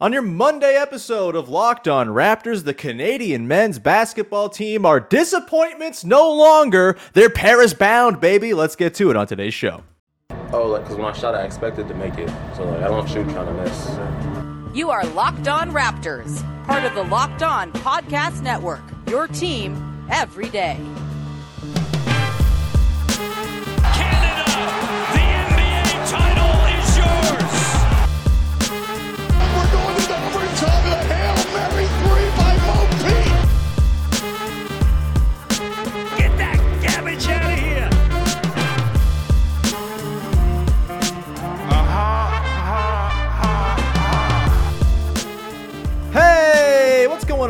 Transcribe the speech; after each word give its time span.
On 0.00 0.12
your 0.12 0.22
Monday 0.22 0.76
episode 0.76 1.34
of 1.34 1.48
Locked 1.48 1.88
On 1.88 2.06
Raptors, 2.06 2.62
the 2.62 2.72
Canadian 2.72 3.48
men's 3.48 3.80
basketball 3.80 4.48
team 4.48 4.86
are 4.86 5.00
disappointments 5.00 6.04
no 6.04 6.32
longer. 6.32 6.96
They're 7.14 7.28
Paris 7.28 7.74
bound, 7.74 8.20
baby. 8.20 8.54
Let's 8.54 8.76
get 8.76 8.94
to 8.94 9.10
it 9.10 9.16
on 9.16 9.26
today's 9.26 9.54
show. 9.54 9.82
Oh, 10.52 10.68
like, 10.68 10.82
because 10.82 10.96
when 10.96 11.06
I 11.06 11.10
shot, 11.10 11.34
I 11.34 11.42
expected 11.42 11.88
to 11.88 11.94
make 11.94 12.16
it. 12.16 12.30
So, 12.54 12.62
like, 12.62 12.80
I 12.84 12.86
don't 12.86 13.08
shoot 13.08 13.28
trying 13.30 13.46
to 13.46 13.52
miss. 13.54 14.72
You 14.72 14.88
are 14.90 15.04
Locked 15.04 15.48
On 15.48 15.72
Raptors, 15.72 16.44
part 16.64 16.84
of 16.84 16.94
the 16.94 17.02
Locked 17.02 17.42
On 17.42 17.72
Podcast 17.72 18.40
Network. 18.40 18.82
Your 19.08 19.26
team 19.26 20.06
every 20.12 20.48
day. 20.50 20.78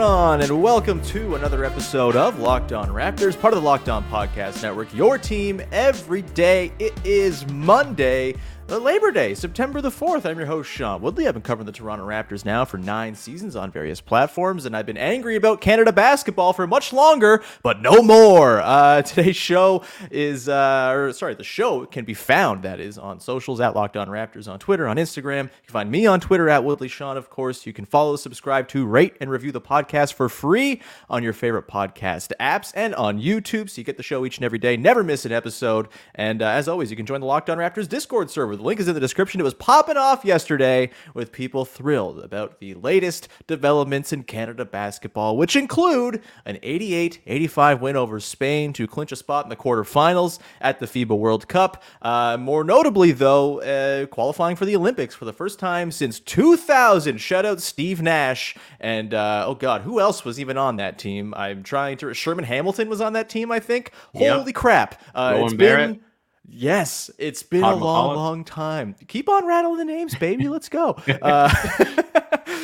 On? 0.09 0.41
And 0.41 0.63
welcome 0.63 1.03
to 1.03 1.35
another 1.35 1.67
episode 1.67 2.17
of 2.17 2.39
Locked 2.39 2.73
On 2.73 2.89
Raptors, 2.89 3.39
part 3.39 3.53
of 3.53 3.61
the 3.61 3.67
Locked 3.67 3.91
On 3.91 4.03
Podcast 4.05 4.63
Network. 4.63 4.93
Your 4.95 5.19
team 5.19 5.61
every 5.71 6.23
day. 6.23 6.73
It 6.79 6.95
is 7.05 7.47
Monday, 7.49 8.35
Labor 8.77 9.11
Day, 9.11 9.35
September 9.35 9.81
the 9.81 9.89
4th. 9.89 10.27
I'm 10.27 10.37
your 10.37 10.47
host, 10.47 10.69
Sean 10.71 11.01
Woodley. 11.01 11.27
I've 11.27 11.33
been 11.33 11.43
covering 11.43 11.65
the 11.65 11.73
Toronto 11.73 12.07
Raptors 12.07 12.45
now 12.45 12.67
for 12.67 12.77
nine 12.77 13.15
seasons 13.15 13.57
on 13.57 13.71
various 13.71 14.03
platforms, 14.03 14.67
and 14.67 14.77
I've 14.77 14.85
been 14.85 14.99
angry 14.99 15.37
about 15.37 15.63
Canada 15.63 15.91
basketball 15.91 16.53
for 16.53 16.67
much 16.67 16.93
longer, 16.93 17.43
but 17.63 17.81
no 17.81 18.03
more. 18.03 18.61
Uh, 18.61 19.01
today's 19.07 19.37
show 19.37 19.85
is, 20.11 20.51
uh, 20.51 20.93
or 20.95 21.13
sorry, 21.15 21.35
the 21.35 21.45
show 21.45 21.87
can 21.87 22.05
be 22.05 22.13
found, 22.13 22.63
that 22.65 22.79
is, 22.79 22.99
on 22.99 23.21
socials 23.21 23.59
at 23.59 23.75
Locked 23.75 23.97
On 23.97 24.07
Raptors 24.07 24.53
on 24.53 24.59
Twitter, 24.59 24.87
on 24.87 24.99
Instagram. 24.99 25.45
You 25.45 25.51
can 25.67 25.73
find 25.73 25.91
me 25.91 26.07
on 26.07 26.21
Twitter 26.21 26.51
at 26.51 26.63
Woodley 26.63 26.89
Sean, 26.89 27.17
of 27.17 27.31
course. 27.31 27.65
You 27.65 27.73
can 27.73 27.87
follow, 27.87 28.17
subscribe 28.17 28.69
to, 28.69 28.85
rate, 28.85 29.17
and 29.19 29.31
review 29.31 29.51
the 29.51 29.63
podcast 29.63 30.13
for 30.13 30.29
free 30.29 30.83
on 31.09 31.23
your 31.23 31.33
favorite 31.33 31.69
podcast 31.69 32.33
apps 32.39 32.73
and 32.77 32.95
on 32.97 33.19
YouTube, 33.19 33.71
so 33.71 33.81
you 33.81 33.85
get 33.85 33.97
the 33.97 34.03
show 34.03 34.27
each 34.27 34.37
and 34.37 34.45
every 34.45 34.59
day. 34.59 34.77
Never 34.77 35.03
miss 35.03 35.25
an 35.25 35.33
episode. 35.33 35.89
And 36.15 36.43
uh, 36.43 36.49
as 36.49 36.69
always, 36.69 36.91
you 36.91 36.97
can 36.99 37.07
join 37.07 37.21
the 37.21 37.27
Locked 37.27 37.49
On 37.49 37.57
Raptors 37.57 37.89
Discord 37.89 38.31
server 38.31 38.58
the 38.59 38.65
link 38.65 38.81
is 38.81 38.89
in 38.89 38.95
the 38.95 39.01
description. 39.01 39.41
It 39.41 39.45
was 39.45 39.55
popping 39.55 39.97
off 39.97 40.25
yesterday 40.25 40.91
with 41.15 41.33
people 41.33 41.65
thrilled 41.65 42.19
about 42.21 42.59
the 42.59 42.75
latest 42.75 43.29
developments 43.47 44.13
in 44.13 44.25
Canada 44.25 44.65
basketball, 44.65 45.37
which 45.37 45.57
include 45.57 46.23
an 46.45 46.59
88 46.63 47.21
85 47.27 47.81
win 47.81 47.97
over 47.97 48.21
Spain 48.21 48.73
to 48.75 48.87
clinch 48.87 49.13
a 49.13 49.17
spot 49.17 49.45
in 49.45 49.49
the 49.49 49.57
quarterfinals 49.57 50.39
at 50.61 50.81
the 50.81 50.87
FIBA 50.87 51.17
World 51.17 51.49
Cup. 51.49 51.83
Uh, 52.03 52.37
more 52.39 52.65
notably, 52.65 53.13
though, 53.13 53.61
uh, 53.61 54.07
qualifying 54.07 54.57
for 54.57 54.65
the 54.65 54.77
Olympics 54.77 55.15
for 55.15 55.25
the 55.25 55.33
first 55.33 55.59
time 55.59 55.91
since 55.91 56.21
2000. 56.21 57.19
Shout 57.19 57.47
out 57.47 57.61
Steve 57.61 58.03
Nash. 58.03 58.57
And 58.81 59.15
uh, 59.15 59.45
oh, 59.47 59.55
God, 59.55 59.83
who 59.83 60.01
else 60.01 60.25
was 60.25 60.41
even 60.41 60.59
on 60.59 60.77
that 60.77 60.99
team? 60.99 61.33
I'm 61.37 61.63
trying 61.63 61.97
to. 61.99 62.13
Sherman 62.13 62.45
Hamilton 62.45 62.89
was 62.89 63.01
on 63.01 63.13
that 63.13 63.29
team, 63.29 63.53
I 63.53 63.61
think. 63.61 63.93
Yep. 64.15 64.37
Holy 64.37 64.53
crap. 64.53 65.01
Uh, 65.15 65.43
it's 65.45 65.55
Barrett. 65.55 65.93
been 65.93 66.08
Yes, 66.51 67.11
it's 67.19 67.43
been 67.43 67.61
Todd 67.61 67.75
a 67.75 67.85
long, 67.85 68.17
long 68.17 68.45
time. 68.45 68.95
Keep 69.07 69.29
on 69.29 69.47
rattling 69.47 69.79
the 69.79 69.85
names, 69.85 70.15
baby. 70.15 70.49
Let's 70.49 70.69
go. 70.69 70.97
Uh, 71.21 71.49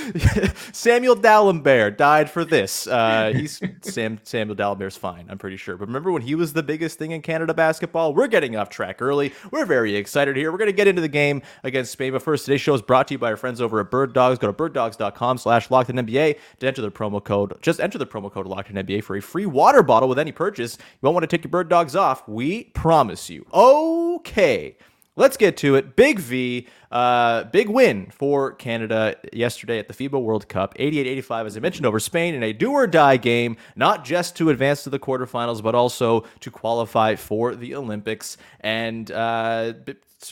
Samuel 0.72 1.16
Dalembert 1.16 1.96
died 1.96 2.30
for 2.30 2.44
this. 2.44 2.86
Uh, 2.86 3.32
he's 3.34 3.60
Sam 3.82 4.20
Samuel 4.22 4.56
Dalembert's 4.56 4.96
fine, 4.96 5.26
I'm 5.28 5.38
pretty 5.38 5.56
sure. 5.56 5.76
But 5.76 5.88
remember 5.88 6.12
when 6.12 6.22
he 6.22 6.34
was 6.34 6.52
the 6.52 6.62
biggest 6.62 6.98
thing 6.98 7.10
in 7.10 7.22
Canada 7.22 7.52
basketball? 7.52 8.14
We're 8.14 8.26
getting 8.26 8.56
off 8.56 8.68
track 8.68 9.00
early. 9.00 9.32
We're 9.50 9.64
very 9.64 9.96
excited 9.96 10.36
here. 10.36 10.52
We're 10.52 10.58
going 10.58 10.70
to 10.70 10.76
get 10.76 10.88
into 10.88 11.00
the 11.02 11.08
game 11.08 11.42
against 11.62 11.92
Spain. 11.92 12.12
But 12.12 12.22
first, 12.22 12.44
today's 12.44 12.60
show 12.60 12.74
is 12.74 12.82
brought 12.82 13.08
to 13.08 13.14
you 13.14 13.18
by 13.18 13.30
our 13.30 13.36
friends 13.36 13.60
over 13.60 13.80
at 13.80 13.90
Bird 13.90 14.12
Dogs. 14.12 14.38
Go 14.38 14.46
to 14.46 14.52
birddogs.com 14.52 15.38
slash 15.38 15.68
NBA 15.68 16.38
to 16.60 16.66
enter 16.66 16.82
the 16.82 16.90
promo 16.90 17.22
code. 17.22 17.60
Just 17.60 17.80
enter 17.80 17.98
the 17.98 18.06
promo 18.06 18.30
code 18.30 18.46
NBA 18.46 19.02
for 19.04 19.16
a 19.16 19.22
free 19.22 19.46
water 19.46 19.82
bottle 19.82 20.08
with 20.08 20.18
any 20.18 20.32
purchase. 20.32 20.76
You 20.80 20.98
won't 21.02 21.14
want 21.14 21.28
to 21.28 21.36
take 21.36 21.44
your 21.44 21.50
Bird 21.50 21.68
Dogs 21.68 21.96
off. 21.96 22.26
We 22.28 22.64
promise 22.64 23.30
you. 23.30 23.46
Okay. 23.74 24.76
Let's 25.16 25.36
get 25.36 25.56
to 25.58 25.76
it. 25.76 25.94
Big 25.94 26.18
V, 26.18 26.66
uh, 26.90 27.44
big 27.44 27.68
win 27.68 28.06
for 28.10 28.52
Canada 28.52 29.16
yesterday 29.32 29.78
at 29.78 29.86
the 29.86 29.94
FIBA 29.94 30.20
World 30.20 30.48
Cup, 30.48 30.74
88-85, 30.76 31.46
as 31.46 31.56
I 31.56 31.60
mentioned, 31.60 31.86
over 31.86 32.00
Spain 32.00 32.34
in 32.34 32.42
a 32.42 32.52
do 32.52 32.72
or 32.72 32.88
die 32.88 33.16
game, 33.16 33.56
not 33.76 34.04
just 34.04 34.36
to 34.36 34.50
advance 34.50 34.82
to 34.84 34.90
the 34.90 34.98
quarterfinals, 34.98 35.62
but 35.62 35.76
also 35.76 36.24
to 36.40 36.50
qualify 36.50 37.14
for 37.14 37.54
the 37.54 37.76
Olympics. 37.76 38.36
And 38.60 39.08
uh, 39.12 39.74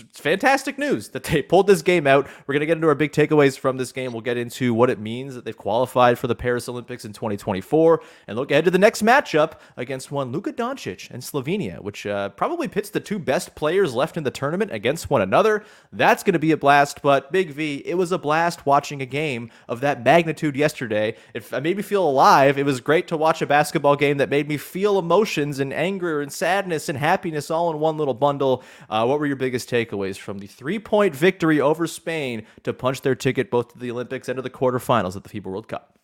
it's 0.01 0.21
fantastic 0.21 0.79
news 0.79 1.09
that 1.11 1.25
they 1.25 1.43
pulled 1.43 1.67
this 1.67 1.83
game 1.83 2.07
out. 2.07 2.27
We're 2.47 2.55
going 2.55 2.61
to 2.61 2.67
get 2.67 2.77
into 2.77 2.89
our 2.89 2.95
big 2.95 3.13
takeaways 3.13 3.59
from 3.59 3.77
this 3.77 3.93
game. 3.93 4.13
We'll 4.13 4.23
get 4.23 4.37
into 4.37 4.75
what 4.75 4.91
it 4.91 4.99
means 4.99 5.35
that 5.35 5.45
they've 5.45 5.57
qualified 5.57 6.19
for 6.19 6.27
the 6.27 6.35
Paris 6.35 6.69
Olympics 6.69 7.05
in 7.05 7.13
2024 7.13 8.01
and 8.27 8.37
look 8.37 8.51
ahead 8.51 8.65
to 8.65 8.71
the 8.71 8.79
next 8.79 9.03
matchup 9.03 9.55
against 9.77 10.11
one 10.11 10.33
Luka 10.33 10.53
Doncic 10.53 11.11
and 11.11 11.23
Slovenia, 11.23 11.81
which 11.81 12.07
uh, 12.07 12.31
probably 12.31 12.69
pits 12.69 12.91
the 12.91 13.01
two 13.01 13.19
best 13.19 13.55
players 13.55 13.95
left 13.95 14.17
in 14.17 14.25
the 14.25 14.31
tournament 14.31 14.73
against 14.73 15.11
one 15.11 15.23
another. 15.23 15.65
That's 15.93 16.23
going 16.23 16.35
to 16.35 16.39
be 16.39 16.53
a 16.53 16.57
blast, 16.57 17.03
but 17.03 17.33
Big 17.33 17.51
V, 17.51 17.83
it 17.85 17.95
was 17.95 18.13
a 18.13 18.19
blast 18.19 18.67
watching 18.67 19.03
a 19.03 19.07
game 19.07 19.51
of 19.69 19.81
that 19.81 20.05
magnitude 20.05 20.57
yesterday. 20.57 21.17
It 21.35 21.51
made 21.51 21.77
me 21.77 21.83
feel 21.83 22.09
alive. 22.09 22.59
It 22.59 22.67
was 22.67 22.81
great 22.81 23.09
to 23.09 23.17
watch 23.17 23.43
a 23.43 23.47
basketball 23.47 23.97
game 23.97 24.19
that 24.19 24.31
made 24.31 24.49
me 24.49 24.57
feel 24.57 24.99
emotions 24.99 25.59
and 25.59 25.73
anger 25.73 26.21
and 26.21 26.33
sadness 26.33 26.89
and 26.89 26.99
happiness 26.99 27.51
all 27.51 27.71
in 27.71 27.79
one 27.79 27.97
little 27.97 28.15
bundle. 28.15 28.63
Uh, 28.89 29.05
what 29.05 29.21
were 29.21 29.27
your 29.27 29.37
biggest 29.37 29.69
takeaways? 29.71 29.82
Takeaways 29.85 30.17
from 30.17 30.39
the 30.39 30.47
three 30.47 30.79
point 30.79 31.15
victory 31.15 31.61
over 31.61 31.87
Spain 31.87 32.47
to 32.63 32.73
punch 32.73 33.03
their 33.03 33.15
ticket 33.15 33.51
both 33.51 33.73
to 33.73 33.79
the 33.79 33.91
Olympics 33.91 34.29
and 34.29 34.37
to 34.37 34.43
the 34.43 34.51
quarterfinals 34.51 35.17
at 35.17 35.25
the 35.25 35.29
FIBA 35.29 35.45
World 35.45 35.69
Cup? 35.69 35.99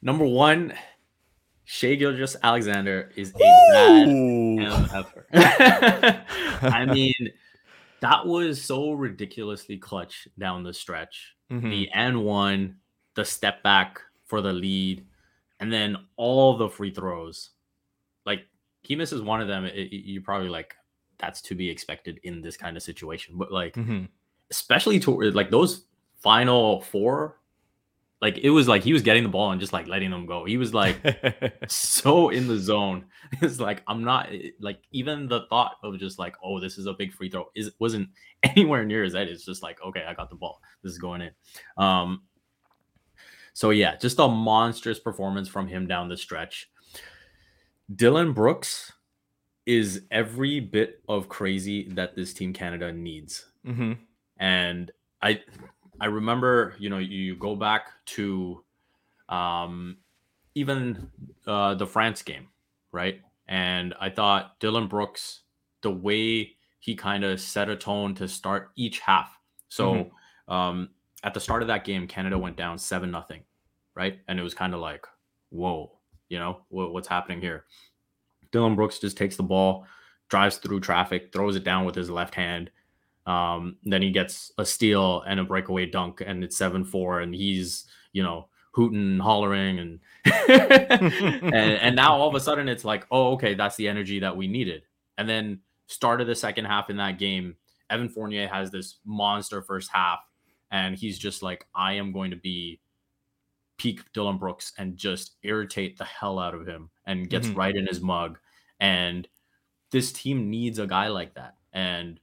Number 0.00 0.24
one, 0.24 0.72
Shai 1.64 1.96
Gilgeous-Alexander 1.96 3.12
is 3.16 3.30
a 3.34 3.38
bad 3.38 4.08
MFer. 4.08 5.24
I 6.62 6.86
mean, 6.86 7.30
that 8.00 8.26
was 8.26 8.62
so 8.62 8.92
ridiculously 8.92 9.76
clutch 9.76 10.28
down 10.38 10.62
the 10.62 10.72
stretch. 10.72 11.34
Mm-hmm. 11.50 11.68
The 11.68 11.90
N 11.92 12.20
one, 12.20 12.76
the 13.14 13.24
step 13.24 13.62
back 13.62 14.00
for 14.24 14.40
the 14.40 14.52
lead, 14.52 15.04
and 15.60 15.72
then 15.72 15.96
all 16.16 16.56
the 16.56 16.68
free 16.68 16.90
throws. 16.92 17.50
Like 18.24 18.46
he 18.82 18.94
misses 18.96 19.20
one 19.22 19.40
of 19.40 19.48
them, 19.48 19.64
it, 19.64 19.74
it, 19.74 20.08
you're 20.08 20.22
probably 20.22 20.48
like, 20.48 20.74
that's 21.18 21.40
to 21.42 21.54
be 21.54 21.68
expected 21.68 22.20
in 22.22 22.40
this 22.40 22.56
kind 22.56 22.76
of 22.76 22.82
situation. 22.82 23.34
But 23.36 23.52
like, 23.52 23.74
mm-hmm. 23.74 24.04
especially 24.50 25.00
to 25.00 25.30
like 25.32 25.50
those 25.50 25.84
final 26.20 26.80
four, 26.82 27.38
like 28.20 28.38
it 28.38 28.50
was 28.50 28.66
like 28.66 28.82
he 28.82 28.92
was 28.92 29.02
getting 29.02 29.22
the 29.22 29.28
ball 29.28 29.52
and 29.52 29.60
just 29.60 29.72
like 29.72 29.86
letting 29.86 30.10
them 30.10 30.26
go. 30.26 30.44
He 30.44 30.56
was 30.56 30.74
like 30.74 30.96
so 31.68 32.30
in 32.30 32.48
the 32.48 32.58
zone. 32.58 33.04
It's 33.42 33.60
like 33.60 33.82
I'm 33.86 34.02
not 34.02 34.30
like 34.58 34.80
even 34.90 35.28
the 35.28 35.42
thought 35.50 35.76
of 35.82 35.98
just 35.98 36.18
like 36.18 36.34
oh 36.42 36.58
this 36.60 36.78
is 36.78 36.86
a 36.86 36.94
big 36.94 37.12
free 37.12 37.30
throw 37.30 37.50
is 37.54 37.70
wasn't 37.78 38.08
anywhere 38.42 38.84
near 38.84 39.04
his 39.04 39.14
head. 39.14 39.28
It's 39.28 39.44
just 39.44 39.62
like 39.62 39.80
okay 39.82 40.04
I 40.08 40.14
got 40.14 40.30
the 40.30 40.36
ball. 40.36 40.60
This 40.82 40.92
is 40.92 40.98
going 40.98 41.22
in. 41.22 41.30
Um. 41.76 42.22
So 43.52 43.70
yeah, 43.70 43.96
just 43.96 44.18
a 44.18 44.28
monstrous 44.28 44.98
performance 44.98 45.48
from 45.48 45.66
him 45.66 45.86
down 45.86 46.08
the 46.08 46.16
stretch. 46.16 46.70
Dillon 47.94 48.32
Brooks 48.32 48.92
is 49.68 50.00
every 50.10 50.60
bit 50.60 51.02
of 51.10 51.28
crazy 51.28 51.86
that 51.90 52.16
this 52.16 52.32
team 52.32 52.54
Canada 52.54 52.90
needs. 52.90 53.44
Mm-hmm. 53.66 53.92
And 54.38 54.90
I 55.20 55.42
I 56.00 56.06
remember, 56.06 56.74
you 56.78 56.88
know, 56.88 56.96
you 56.96 57.36
go 57.36 57.54
back 57.54 57.88
to 58.16 58.64
um, 59.28 59.98
even 60.54 61.10
uh, 61.46 61.74
the 61.74 61.86
France 61.86 62.22
game, 62.22 62.48
right? 62.92 63.20
And 63.46 63.94
I 64.00 64.08
thought 64.08 64.58
Dillon 64.58 64.88
Brooks, 64.88 65.42
the 65.82 65.90
way 65.90 66.56
he 66.78 66.94
kind 66.94 67.22
of 67.22 67.38
set 67.38 67.68
a 67.68 67.76
tone 67.76 68.14
to 68.14 68.26
start 68.26 68.70
each 68.74 69.00
half. 69.00 69.38
So 69.68 69.92
mm-hmm. 69.92 70.52
um, 70.52 70.88
at 71.24 71.34
the 71.34 71.40
start 71.40 71.60
of 71.60 71.68
that 71.68 71.84
game, 71.84 72.06
Canada 72.06 72.38
went 72.38 72.56
down 72.56 72.78
seven 72.78 73.10
nothing, 73.10 73.42
right? 73.94 74.18
And 74.28 74.40
it 74.40 74.42
was 74.42 74.54
kind 74.54 74.72
of 74.72 74.80
like, 74.80 75.04
whoa, 75.50 75.92
you 76.30 76.38
know, 76.38 76.62
what, 76.68 76.94
what's 76.94 77.08
happening 77.08 77.42
here? 77.42 77.66
Dillon 78.52 78.74
Brooks 78.74 78.98
just 78.98 79.16
takes 79.16 79.36
the 79.36 79.42
ball, 79.42 79.86
drives 80.28 80.56
through 80.56 80.80
traffic, 80.80 81.32
throws 81.32 81.56
it 81.56 81.64
down 81.64 81.84
with 81.84 81.94
his 81.94 82.10
left 82.10 82.34
hand. 82.34 82.70
Um, 83.26 83.76
then 83.84 84.02
he 84.02 84.10
gets 84.10 84.52
a 84.58 84.64
steal 84.64 85.22
and 85.22 85.38
a 85.38 85.44
breakaway 85.44 85.86
dunk, 85.86 86.22
and 86.24 86.42
it's 86.42 86.56
seven 86.56 86.84
four, 86.84 87.20
and 87.20 87.34
he's 87.34 87.84
you 88.12 88.22
know 88.22 88.48
hooting, 88.72 89.18
hollering, 89.18 89.78
and, 89.78 90.00
and 90.48 91.54
and 91.54 91.96
now 91.96 92.16
all 92.16 92.28
of 92.28 92.34
a 92.34 92.40
sudden 92.40 92.68
it's 92.68 92.84
like, 92.84 93.06
oh, 93.10 93.32
okay, 93.32 93.54
that's 93.54 93.76
the 93.76 93.88
energy 93.88 94.20
that 94.20 94.36
we 94.36 94.46
needed. 94.46 94.82
And 95.18 95.28
then 95.28 95.60
start 95.88 96.20
of 96.20 96.26
the 96.26 96.34
second 96.34 96.66
half 96.66 96.88
in 96.88 96.96
that 96.98 97.18
game, 97.18 97.56
Evan 97.90 98.08
Fournier 98.08 98.48
has 98.48 98.70
this 98.70 98.96
monster 99.04 99.62
first 99.62 99.90
half, 99.92 100.20
and 100.70 100.96
he's 100.96 101.18
just 101.18 101.42
like, 101.42 101.66
I 101.74 101.94
am 101.94 102.12
going 102.12 102.30
to 102.30 102.36
be 102.36 102.80
peak 103.78 104.00
Dillon 104.12 104.38
Brooks 104.38 104.72
and 104.78 104.96
just 104.96 105.36
irritate 105.42 105.98
the 105.98 106.04
hell 106.04 106.38
out 106.38 106.54
of 106.54 106.66
him 106.66 106.90
and 107.08 107.28
gets 107.28 107.48
Mhm. 107.48 107.56
right 107.56 107.74
in 107.74 107.86
his 107.88 108.00
mug. 108.00 108.38
And 108.78 109.26
this 109.90 110.12
team 110.12 110.48
needs 110.50 110.78
a 110.78 110.86
guy 110.86 111.08
like 111.08 111.34
that. 111.34 111.56
And 111.72 112.20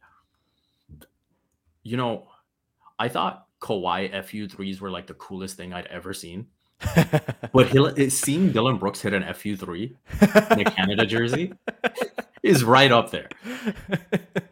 you 1.83 1.97
know, 1.97 2.27
I 2.97 3.09
thought 3.09 3.47
Kawhi 3.61 4.09
FU 4.23 4.47
threes 4.47 4.79
were 4.81 4.89
like 4.89 5.07
the 5.07 5.13
coolest 5.15 5.57
thing 5.57 5.73
I'd 5.73 5.87
ever 5.87 6.13
seen. 6.13 6.47
But 7.53 8.11
seeing 8.11 8.51
Dillon 8.51 8.77
Brooks 8.77 9.01
hit 9.01 9.13
an 9.13 9.23
FU 9.33 9.55
three 9.55 9.95
in 10.51 10.59
a 10.59 10.65
Canada 10.71 11.05
jersey 11.05 11.53
is 12.43 12.63
right 12.63 12.91
up 12.91 13.11
there. 13.11 13.29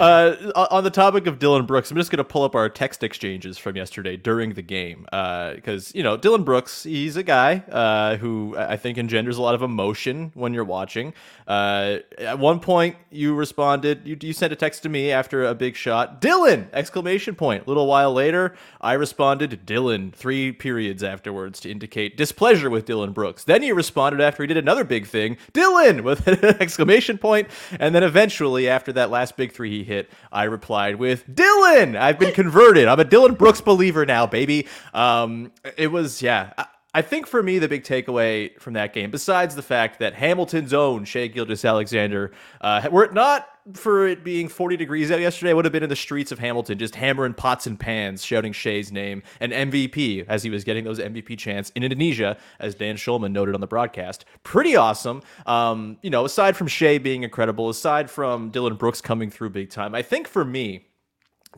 uh, 0.00 0.66
on 0.70 0.84
the 0.84 0.90
topic 0.90 1.26
of 1.26 1.38
Dillon 1.38 1.66
Brooks, 1.66 1.90
I'm 1.90 1.96
just 1.96 2.10
going 2.10 2.18
to 2.18 2.24
pull 2.24 2.42
up 2.42 2.54
our 2.54 2.68
text 2.68 3.02
exchanges 3.02 3.58
from 3.58 3.76
yesterday 3.76 4.16
during 4.16 4.54
the 4.54 4.62
game 4.62 5.04
because 5.04 5.94
you 5.94 6.02
know 6.02 6.16
Dillon 6.16 6.42
Brooks, 6.42 6.84
he's 6.84 7.16
a 7.16 7.22
guy 7.22 7.58
uh, 7.70 8.16
who 8.16 8.56
I 8.58 8.76
think 8.76 8.98
engenders 8.98 9.36
a 9.36 9.42
lot 9.42 9.54
of 9.54 9.62
emotion 9.62 10.32
when 10.34 10.54
you're 10.54 10.64
watching. 10.64 11.12
Uh, 11.46 11.98
at 12.18 12.38
one 12.38 12.60
point, 12.60 12.96
you 13.10 13.34
responded, 13.34 14.06
you, 14.06 14.16
you 14.20 14.32
sent 14.32 14.52
a 14.52 14.56
text 14.56 14.82
to 14.84 14.88
me 14.88 15.10
after 15.10 15.44
a 15.44 15.54
big 15.54 15.76
shot, 15.76 16.20
Dillon! 16.20 16.68
Exclamation 16.72 17.34
point. 17.34 17.66
A 17.66 17.68
little 17.68 17.86
while 17.86 18.12
later, 18.12 18.54
I 18.80 18.92
responded, 18.94 19.66
Dillon, 19.66 20.12
three 20.12 20.52
periods 20.52 21.02
afterwards 21.02 21.60
to 21.60 21.70
indicate 21.70 22.16
displeasure 22.16 22.70
with 22.70 22.86
Dillon 22.86 23.12
Brooks. 23.12 23.44
Then 23.44 23.62
you 23.62 23.74
responded 23.74 24.20
after 24.20 24.42
he 24.42 24.46
did 24.46 24.56
another 24.56 24.84
big 24.84 25.06
thing, 25.06 25.36
Dillon, 25.52 26.04
with 26.04 26.26
an 26.28 26.44
exclamation 26.60 27.18
point. 27.18 27.48
And 27.78 27.94
then 27.94 28.02
eventually, 28.04 28.68
after 28.68 28.92
that 28.92 29.10
last 29.10 29.36
big 29.36 29.52
three 29.52 29.70
he 29.70 29.89
hit, 29.90 30.10
I 30.32 30.44
replied 30.44 30.96
with, 30.96 31.24
Dillon! 31.34 31.96
I've 31.96 32.18
been 32.18 32.32
converted. 32.32 32.88
I'm 32.88 33.00
a 33.00 33.04
Dillon 33.04 33.34
Brooks 33.34 33.60
believer 33.60 34.06
now, 34.06 34.26
baby. 34.26 34.68
Um, 34.94 35.52
it 35.76 35.88
was, 35.88 36.22
yeah. 36.22 36.52
I, 36.56 36.66
I 36.92 37.02
think 37.02 37.26
for 37.26 37.42
me, 37.42 37.58
the 37.58 37.68
big 37.68 37.84
takeaway 37.84 38.58
from 38.58 38.72
that 38.74 38.92
game, 38.92 39.10
besides 39.10 39.54
the 39.54 39.62
fact 39.62 39.98
that 40.00 40.14
Hamilton's 40.14 40.72
own 40.72 41.04
Shai 41.04 41.26
Gilgeous-Alexander, 41.28 42.32
uh, 42.60 42.88
were 42.90 43.04
it 43.04 43.14
not 43.14 43.48
for 43.74 44.06
it 44.06 44.24
being 44.24 44.48
40 44.48 44.76
degrees 44.76 45.10
out 45.10 45.20
yesterday, 45.20 45.50
I 45.50 45.54
would 45.54 45.64
have 45.64 45.72
been 45.72 45.82
in 45.82 45.88
the 45.88 45.96
streets 45.96 46.32
of 46.32 46.38
Hamilton 46.38 46.78
just 46.78 46.94
hammering 46.94 47.34
pots 47.34 47.66
and 47.66 47.78
pans, 47.78 48.24
shouting 48.24 48.52
Shai's 48.52 48.92
name 48.92 49.22
and 49.40 49.52
MVP 49.52 50.26
as 50.28 50.42
he 50.42 50.50
was 50.50 50.64
getting 50.64 50.84
those 50.84 50.98
MVP 50.98 51.38
chants 51.38 51.70
in 51.74 51.82
Indonesia, 51.82 52.36
as 52.58 52.74
Dan 52.74 52.96
Shulman 52.96 53.32
noted 53.32 53.54
on 53.54 53.60
the 53.60 53.66
broadcast. 53.66 54.24
Pretty 54.42 54.76
awesome. 54.76 55.22
Um, 55.46 55.98
you 56.02 56.10
know, 56.10 56.24
aside 56.24 56.56
from 56.56 56.66
Shai 56.66 56.98
being 56.98 57.22
incredible, 57.22 57.68
aside 57.68 58.10
from 58.10 58.50
Dillon 58.50 58.76
Brooks 58.76 59.00
coming 59.00 59.30
through 59.30 59.50
big 59.50 59.70
time, 59.70 59.94
I 59.94 60.02
think 60.02 60.28
for 60.28 60.44
me, 60.44 60.86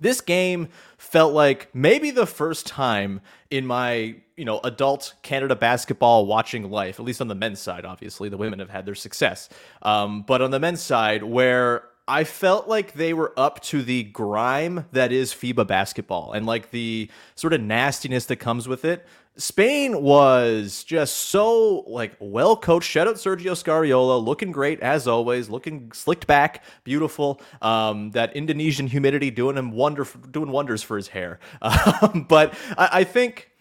this 0.01 0.21
game 0.21 0.69
felt 0.97 1.35
like 1.35 1.69
maybe 1.75 2.11
the 2.11 2.27
first 2.27 2.67
time 2.67 3.21
in 3.51 3.67
my 3.67 4.17
you 4.37 4.45
know 4.45 4.61
adult 4.65 5.15
Canada 5.23 5.55
basketball 5.55 6.27
watching 6.27 6.71
life, 6.71 6.99
at 6.99 7.05
least 7.05 7.21
on 7.21 7.29
the 7.29 7.35
men's 7.35 7.61
side. 7.61 7.85
Obviously, 7.85 8.29
the 8.29 8.37
women 8.37 8.59
have 8.59 8.71
had 8.71 8.87
their 8.87 8.95
success, 8.95 9.49
um, 9.83 10.23
but 10.23 10.41
on 10.41 10.51
the 10.51 10.61
men's 10.61 10.81
side, 10.81 11.23
where 11.23 11.85
I 12.09 12.25
felt 12.25 12.69
like 12.69 12.95
they 12.95 13.15
were 13.15 13.33
up 13.37 13.61
to 13.65 13.83
the 13.83 14.03
grime 14.05 14.87
that 14.93 15.13
is 15.13 15.33
FIBA 15.33 15.67
basketball 15.67 16.33
and 16.33 16.47
like 16.47 16.71
the 16.71 17.09
sort 17.37 17.53
of 17.53 17.61
nastiness 17.61 18.27
that 18.27 18.37
comes 18.37 18.67
with 18.67 18.85
it. 18.85 19.07
Spain 19.37 20.03
was 20.03 20.85
just 20.85 21.17
so 21.17 21.85
like 21.87 22.15
well 22.21 22.55
coached. 22.55 22.91
Shout 22.91 23.09
out 23.09 23.15
Sergio 23.15 23.53
Scariolo, 23.53 24.23
looking 24.23 24.53
great 24.53 24.81
as 24.81 25.09
always, 25.09 25.49
looking 25.49 25.91
slicked 25.93 26.27
back, 26.27 26.65
beautiful. 26.85 27.41
Um, 27.63 28.11
that 28.11 28.37
Indonesian 28.37 28.89
humidity 28.89 29.31
doing 29.31 29.57
him 29.57 29.71
wonder 29.71 30.07
doing 30.31 30.51
wonders 30.51 30.83
for 30.83 30.97
his 30.97 31.09
hair. 31.09 31.39
Um, 32.03 32.27
but 32.29 32.55
I, 32.77 32.89
I 32.93 33.05
think 33.05 33.52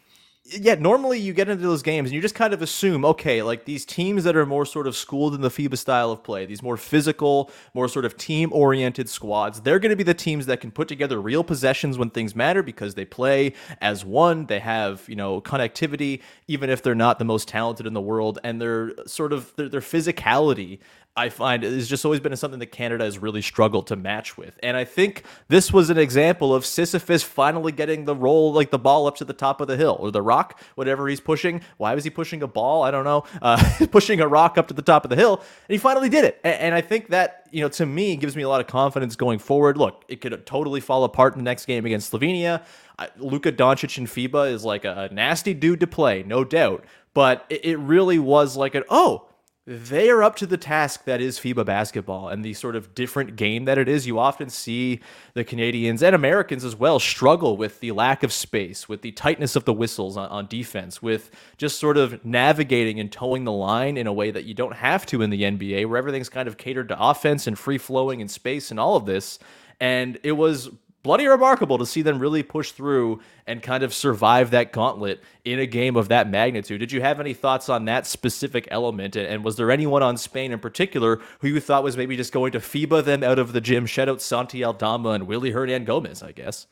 yeah, 0.54 0.76
normally 0.76 1.20
you 1.20 1.34
get 1.34 1.50
into 1.50 1.64
those 1.64 1.82
games 1.82 2.10
and 2.10 2.16
you 2.16 2.22
just 2.22 2.36
kind 2.36 2.54
of 2.54 2.62
assume, 2.62 3.06
okay, 3.06 3.42
like 3.42 3.66
these 3.66 3.86
teams 3.86 4.24
that 4.26 4.36
are 4.36 4.46
more 4.46 4.66
sort 4.66 4.88
of 4.88 4.96
schooled 4.96 5.34
in 5.34 5.42
the 5.42 5.50
FIBA 5.50 5.78
style 5.78 6.12
of 6.12 6.24
play, 6.24 6.46
these 6.46 6.62
more 6.62 6.78
physical, 6.78 7.52
more 7.74 7.88
sort 7.88 8.06
of 8.06 8.18
team 8.18 8.52
oriented 8.52 9.08
squads, 9.08 9.62
they're 9.62 9.80
going 9.80 9.92
to 9.92 9.96
be 9.96 10.04
the 10.04 10.14
teams 10.14 10.46
that 10.48 10.60
can 10.60 10.72
put 10.72 10.88
together 10.88 11.22
real 11.22 11.44
possessions 11.44 11.98
when 11.98 12.10
things 12.10 12.36
matter 12.36 12.62
because 12.64 12.96
they 12.96 13.06
play 13.06 13.54
as 13.80 14.04
one. 14.04 14.46
They 14.48 14.60
have, 14.60 15.08
you 15.08 15.16
know, 15.16 15.42
connectivity, 15.42 16.22
even 16.48 16.70
if 16.70 16.84
they're 16.84 16.96
not 16.96 17.20
the 17.20 17.26
most 17.26 17.48
talented 17.48 17.88
in 17.88 17.94
the 17.94 18.02
world, 18.02 18.40
and 18.44 18.62
their 18.62 18.94
sort 19.06 19.34
of 19.34 19.56
their, 19.56 19.70
their 19.70 19.82
physicality 19.82 20.80
I 21.16 21.28
find 21.28 21.64
has 21.64 21.90
just 21.90 22.06
always 22.06 22.22
been 22.22 22.36
something 22.38 22.60
that 22.62 22.72
Canada 22.72 23.04
has 23.04 23.20
really 23.20 23.42
struggled 23.42 23.88
to 23.88 23.98
match 23.98 24.38
with. 24.38 24.58
And 24.64 24.78
I 24.78 24.86
think 24.86 25.24
this 25.50 25.74
was 25.74 25.90
an 25.90 25.98
example 25.98 26.56
of 26.56 26.66
Sisyphus 26.66 27.22
finally 27.22 27.74
getting 27.74 28.06
the 28.06 28.16
roll, 28.16 28.54
like 28.54 28.72
the 28.72 28.80
ball 28.80 29.08
up 29.08 29.18
to 29.18 29.26
the 29.26 29.34
top 29.34 29.60
of 29.60 29.68
the 29.68 29.76
hill 29.76 29.98
or 30.00 30.10
the 30.10 30.22
rock, 30.22 30.41
whatever 30.76 31.08
he's 31.08 31.20
pushing. 31.20 31.62
Why 31.78 31.96
was 31.96 32.04
he 32.04 32.10
pushing 32.10 32.42
a 32.44 32.48
ball? 32.48 32.84
I 32.84 32.92
don't 32.92 33.04
know. 33.04 33.24
Uh, 33.42 33.86
pushing 33.92 34.22
a 34.22 34.28
rock 34.28 34.58
up 34.58 34.68
to 34.70 34.74
the 34.74 34.82
top 34.82 35.04
of 35.06 35.10
the 35.10 35.16
hill. 35.16 35.38
And 35.38 35.74
he 35.74 35.78
finally 35.78 36.10
did 36.10 36.26
it. 36.26 36.40
And, 36.44 36.56
and 36.56 36.76
I 36.76 36.82
think 36.82 37.10
that, 37.10 37.48
you 37.52 37.62
know, 37.62 37.70
to 37.70 37.86
me, 37.86 38.16
gives 38.16 38.36
me 38.36 38.44
a 38.44 38.50
lot 38.50 38.62
of 38.62 38.68
confidence 38.68 39.16
going 39.16 39.40
forward. 39.40 39.78
Look, 39.78 40.04
it 40.08 40.22
could 40.22 40.46
totally 40.46 40.82
fall 40.82 41.04
apart 41.04 41.34
in 41.34 41.40
the 41.40 41.44
next 41.44 41.66
game 41.66 41.86
against 41.86 42.12
Slovenia. 42.12 42.64
I, 42.98 43.10
Luka 43.18 43.52
Doncic 43.52 43.98
in 43.98 44.06
FIBA 44.06 44.52
is 44.52 44.64
like 44.64 44.86
a, 44.86 45.10
a 45.10 45.14
nasty 45.14 45.54
dude 45.54 45.80
to 45.80 45.88
play, 45.88 46.24
no 46.24 46.44
doubt. 46.44 46.86
But 47.14 47.46
it, 47.50 47.66
it 47.66 47.78
really 47.78 48.20
was 48.20 48.56
like 48.56 48.76
an, 48.76 48.84
oh, 48.90 49.28
they 49.68 50.10
are 50.10 50.24
up 50.24 50.36
to 50.38 50.48
the 50.48 50.58
task 50.58 51.06
that 51.06 51.22
is 51.22 51.40
FIBA 51.40 51.64
basketball 51.66 52.30
and 52.30 52.44
the 52.44 52.54
sort 52.56 52.76
of 52.76 52.96
different 52.96 53.36
game 53.36 53.66
that 53.66 53.78
it 53.78 53.88
is. 53.88 54.08
You 54.08 54.18
often 54.18 54.50
see 54.50 55.02
the 55.36 55.44
Canadians 55.44 56.02
and 56.02 56.16
Americans 56.16 56.66
as 56.66 56.76
well 56.76 56.98
struggle 56.98 57.56
with 57.58 57.80
the 57.80 57.92
lack 57.92 58.24
of 58.24 58.34
space, 58.34 58.90
with 58.90 59.04
the 59.04 59.12
tightness 59.12 59.56
of 59.56 59.66
the 59.66 59.74
whistles 59.74 60.18
on, 60.18 60.30
on 60.30 60.48
defense, 60.48 61.04
with 61.04 61.30
just 61.58 61.80
sort 61.80 61.98
of 61.98 62.26
navigating 62.26 63.00
and 63.00 63.12
towing 63.12 63.44
the 63.44 63.52
line 63.52 63.98
in 63.98 64.08
a 64.08 64.14
way 64.14 64.32
that 64.32 64.46
you 64.46 64.56
don't 64.56 64.76
have 64.76 65.06
to 65.06 65.22
in 65.22 65.30
the 65.30 65.44
NBA, 65.44 65.88
where 65.88 65.98
everything's 65.98 66.30
kind 66.30 66.48
of 66.48 66.58
catered 66.58 66.90
to 66.90 67.00
offense 67.00 67.46
and 67.46 67.58
free 67.58 67.78
flowing 67.78 68.20
and 68.20 68.32
space 68.32 68.72
and 68.72 68.80
all 68.80 68.96
of 68.96 69.06
this. 69.06 69.38
And 69.80 70.20
it 70.24 70.34
was 70.34 70.72
bloody 71.04 71.28
remarkable 71.28 71.78
to 71.78 71.86
see 71.86 72.02
them 72.02 72.20
really 72.20 72.44
push 72.44 72.72
through 72.72 73.20
and 73.48 73.64
kind 73.64 73.84
of 73.84 73.94
survive 73.94 74.52
that 74.52 74.72
gauntlet 74.72 75.22
in 75.46 75.60
a 75.60 75.66
game 75.66 75.96
of 75.96 76.10
that 76.10 76.30
magnitude. 76.30 76.80
Did 76.80 76.92
you 76.92 77.02
have 77.02 77.20
any 77.20 77.34
thoughts 77.34 77.70
on 77.70 77.86
that 77.86 78.06
specific 78.06 78.68
element? 78.72 79.16
And 79.16 79.44
was 79.44 79.56
there 79.56 79.72
anyone 79.72 80.04
on 80.04 80.18
Spain 80.18 80.52
in 80.52 80.60
particular 80.60 81.20
who 81.40 81.48
you 81.48 81.60
thought 81.60 81.84
was 81.84 81.98
maybe 81.98 82.16
just 82.16 82.34
going 82.34 82.52
to 82.52 82.60
FIBA 82.60 83.04
them 83.04 83.24
out 83.24 83.40
of 83.40 83.54
the 83.54 83.62
gym? 83.62 83.86
Shout 83.86 84.10
out 84.10 84.22
Santi 84.22 84.64
Aldama 84.64 85.10
and 85.10 85.28
Willy 85.28 85.52
Hernangómez, 85.52 86.24
I 86.24 86.32
guess. 86.32 86.68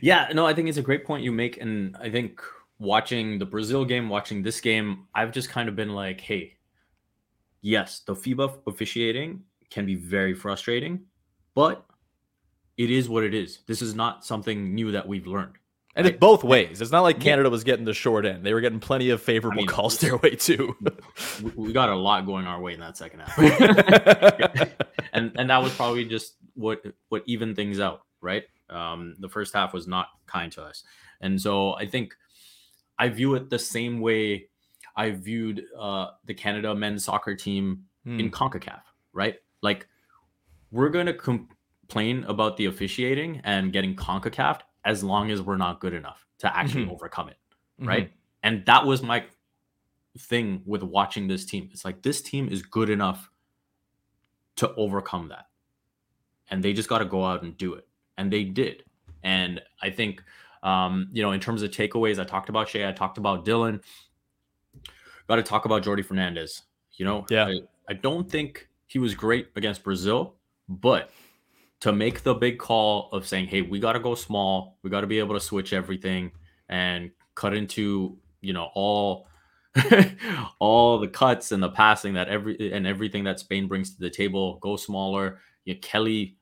Yeah, 0.00 0.28
no, 0.34 0.46
I 0.46 0.54
think 0.54 0.68
it's 0.68 0.78
a 0.78 0.82
great 0.82 1.04
point 1.04 1.24
you 1.24 1.32
make. 1.32 1.60
And 1.60 1.96
I 2.00 2.10
think 2.10 2.40
watching 2.78 3.38
the 3.38 3.46
Brazil 3.46 3.84
game, 3.84 4.08
watching 4.08 4.42
this 4.42 4.60
game, 4.60 5.06
I've 5.14 5.32
just 5.32 5.48
kind 5.48 5.68
of 5.68 5.76
been 5.76 5.90
like, 5.90 6.20
hey, 6.20 6.56
yes, 7.62 8.00
the 8.00 8.14
FIBA 8.14 8.58
officiating 8.66 9.42
can 9.70 9.86
be 9.86 9.94
very 9.94 10.34
frustrating, 10.34 11.00
but 11.54 11.85
it 12.76 12.90
is 12.90 13.08
what 13.08 13.24
it 13.24 13.34
is. 13.34 13.60
This 13.66 13.82
is 13.82 13.94
not 13.94 14.24
something 14.24 14.74
new 14.74 14.92
that 14.92 15.06
we've 15.06 15.26
learned. 15.26 15.54
And 15.94 16.06
it's 16.06 16.18
both 16.18 16.44
ways. 16.44 16.82
It's 16.82 16.92
not 16.92 17.00
like 17.00 17.20
Canada 17.20 17.48
was 17.48 17.64
getting 17.64 17.86
the 17.86 17.94
short 17.94 18.26
end. 18.26 18.44
They 18.44 18.52
were 18.52 18.60
getting 18.60 18.80
plenty 18.80 19.08
of 19.08 19.22
favorable 19.22 19.60
I 19.60 19.62
mean, 19.62 19.66
calls 19.66 19.96
their 19.98 20.18
way 20.18 20.36
too. 20.36 20.76
we, 21.56 21.72
got 21.72 21.88
a 21.88 21.96
lot 21.96 22.26
going 22.26 22.46
our 22.46 22.60
way 22.60 22.74
in 22.74 22.80
that 22.80 22.98
second 22.98 23.20
half. 23.20 23.38
and 25.14 25.32
and 25.36 25.48
that 25.48 25.62
was 25.62 25.74
probably 25.74 26.04
just 26.04 26.36
what 26.52 26.82
what 27.08 27.22
evened 27.24 27.56
things 27.56 27.80
out, 27.80 28.02
right? 28.20 28.44
Um, 28.68 29.14
the 29.20 29.28
first 29.30 29.54
half 29.54 29.72
was 29.72 29.86
not 29.86 30.08
kind 30.26 30.52
to 30.52 30.62
us. 30.62 30.84
And 31.22 31.40
so 31.40 31.72
I 31.72 31.86
think 31.86 32.14
I 32.98 33.08
view 33.08 33.34
it 33.34 33.48
the 33.48 33.58
same 33.58 34.00
way 34.00 34.48
I 34.96 35.12
viewed 35.12 35.64
uh, 35.78 36.08
the 36.26 36.34
Canada 36.34 36.74
men's 36.74 37.04
soccer 37.04 37.34
team 37.34 37.86
Hmm. 38.06 38.20
in 38.20 38.30
CONCACAF, 38.30 38.82
right? 39.12 39.34
Like 39.62 39.88
we're 40.70 40.90
going 40.90 41.06
to 41.06 41.14
complain 41.86 42.24
about 42.24 42.56
the 42.56 42.66
officiating 42.66 43.40
and 43.44 43.72
getting 43.72 43.94
CONCACAF 43.94 44.60
as 44.84 45.02
long 45.04 45.30
as 45.30 45.40
we're 45.42 45.56
not 45.56 45.80
good 45.80 45.94
enough 45.94 46.26
to 46.38 46.56
actually 46.56 46.86
Mhm. 46.86 46.92
overcome 46.92 47.28
it, 47.28 47.38
right? 47.78 48.12
And 48.42 48.64
that 48.66 48.84
was 48.84 49.02
my 49.02 49.24
thing 50.18 50.62
with 50.64 50.82
watching 50.82 51.28
this 51.28 51.44
team. 51.44 51.68
It's 51.72 51.84
like 51.84 52.02
this 52.02 52.20
team 52.22 52.48
is 52.48 52.62
good 52.62 52.90
enough 52.90 53.30
to 54.56 54.74
overcome 54.74 55.28
that. 55.28 55.48
And 56.50 56.62
they 56.62 56.72
just 56.72 56.88
got 56.88 56.98
to 56.98 57.04
go 57.04 57.24
out 57.24 57.42
and 57.42 57.56
do 57.56 57.74
it. 57.74 57.88
And 58.16 58.32
they 58.32 58.44
did. 58.44 58.84
And 59.22 59.60
I 59.82 59.90
think 59.90 60.22
um, 60.62 61.08
you 61.12 61.22
know, 61.22 61.30
in 61.30 61.38
terms 61.38 61.62
of 61.62 61.70
takeaways, 61.70 62.18
I 62.18 62.24
talked 62.24 62.48
about 62.48 62.68
Shai, 62.68 62.88
I 62.88 62.92
talked 62.92 63.18
about 63.18 63.44
Dillon. 63.44 63.80
Got 65.28 65.36
to 65.36 65.42
talk 65.42 65.64
about 65.64 65.84
Jordi 65.84 66.04
Fernandez. 66.04 66.62
You 66.92 67.04
know, 67.04 67.24
Yeah. 67.30 67.46
I, 67.46 67.60
I 67.88 67.92
don't 67.92 68.28
think 68.28 68.68
he 68.86 68.98
was 68.98 69.14
great 69.14 69.48
against 69.54 69.84
Brazil, 69.84 70.34
but 70.68 71.10
to 71.86 71.92
make 71.92 72.22
the 72.24 72.34
big 72.34 72.58
call 72.58 73.08
of 73.12 73.26
saying, 73.26 73.46
"Hey, 73.46 73.62
we 73.62 73.78
got 73.78 73.92
to 73.92 74.00
go 74.00 74.14
small. 74.16 74.78
We 74.82 74.90
got 74.90 75.02
to 75.02 75.06
be 75.06 75.18
able 75.20 75.34
to 75.34 75.40
switch 75.40 75.72
everything 75.72 76.32
and 76.68 77.10
cut 77.34 77.54
into 77.54 78.18
you 78.40 78.52
know 78.52 78.70
all 78.74 79.28
all 80.58 80.98
the 80.98 81.08
cuts 81.08 81.52
and 81.52 81.62
the 81.62 81.68
passing 81.70 82.14
that 82.14 82.28
every 82.28 82.72
and 82.72 82.86
everything 82.86 83.24
that 83.24 83.38
Spain 83.40 83.68
brings 83.68 83.94
to 83.94 84.00
the 84.00 84.10
table. 84.10 84.58
Go 84.58 84.76
smaller. 84.76 85.40
Yeah, 85.64 85.74
Kelly 85.82 86.36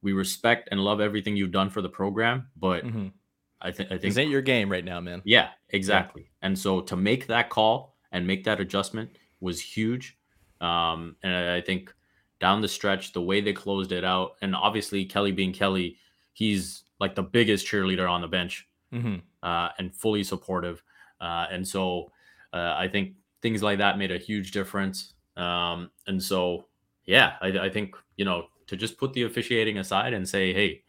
we 0.00 0.12
respect 0.12 0.68
and 0.70 0.80
love 0.80 1.00
everything 1.00 1.36
you've 1.36 1.50
done 1.50 1.68
for 1.70 1.82
the 1.82 1.88
program, 1.88 2.48
but 2.56 2.84
Mhm. 2.84 3.12
I 3.60 3.72
think 3.72 3.88
I 3.88 3.98
think 3.98 4.02
This 4.02 4.18
ain't 4.18 4.30
your 4.30 4.42
game 4.42 4.70
right 4.70 4.84
now, 4.84 5.00
man. 5.00 5.20
yeah, 5.24 5.50
exactly. 5.70 6.30
And 6.42 6.56
so 6.56 6.80
to 6.82 6.96
make 6.96 7.26
that 7.26 7.50
call 7.50 7.96
and 8.12 8.24
make 8.26 8.44
that 8.44 8.60
adjustment 8.60 9.18
was 9.40 9.60
huge. 9.60 10.16
Um, 10.60 11.16
and 11.22 11.34
I 11.34 11.56
I 11.56 11.60
think 11.60 11.92
down 12.40 12.60
the 12.60 12.68
stretch, 12.68 13.12
the 13.12 13.22
way 13.22 13.40
they 13.40 13.52
closed 13.52 13.92
it 13.92 14.04
out, 14.04 14.32
and 14.42 14.54
obviously 14.54 15.04
Kelly 15.04 15.32
being 15.32 15.52
Kelly, 15.52 15.96
he's 16.32 16.84
like 17.00 17.14
the 17.14 17.22
biggest 17.22 17.66
cheerleader 17.66 18.08
on 18.08 18.20
the 18.20 18.28
bench 18.28 18.68
hmm 18.92 19.16
uh, 19.42 19.68
and 19.78 19.94
fully 19.94 20.24
supportive. 20.24 20.82
Uh, 21.20 21.46
and 21.50 21.66
so 21.66 22.10
uh, 22.52 22.74
I 22.76 22.88
think 22.88 23.14
things 23.40 23.62
like 23.62 23.78
that 23.78 23.98
made 23.98 24.10
a 24.10 24.18
huge 24.18 24.50
difference. 24.50 25.14
Um, 25.36 25.90
and 26.06 26.20
so, 26.22 26.66
yeah, 27.04 27.34
I, 27.40 27.48
I 27.48 27.68
think, 27.70 27.94
you 28.16 28.24
know, 28.24 28.46
to 28.66 28.76
just 28.76 28.98
put 28.98 29.12
the 29.12 29.22
officiating 29.22 29.78
aside 29.78 30.12
and 30.12 30.28
say, 30.28 30.52
hey, 30.52 30.82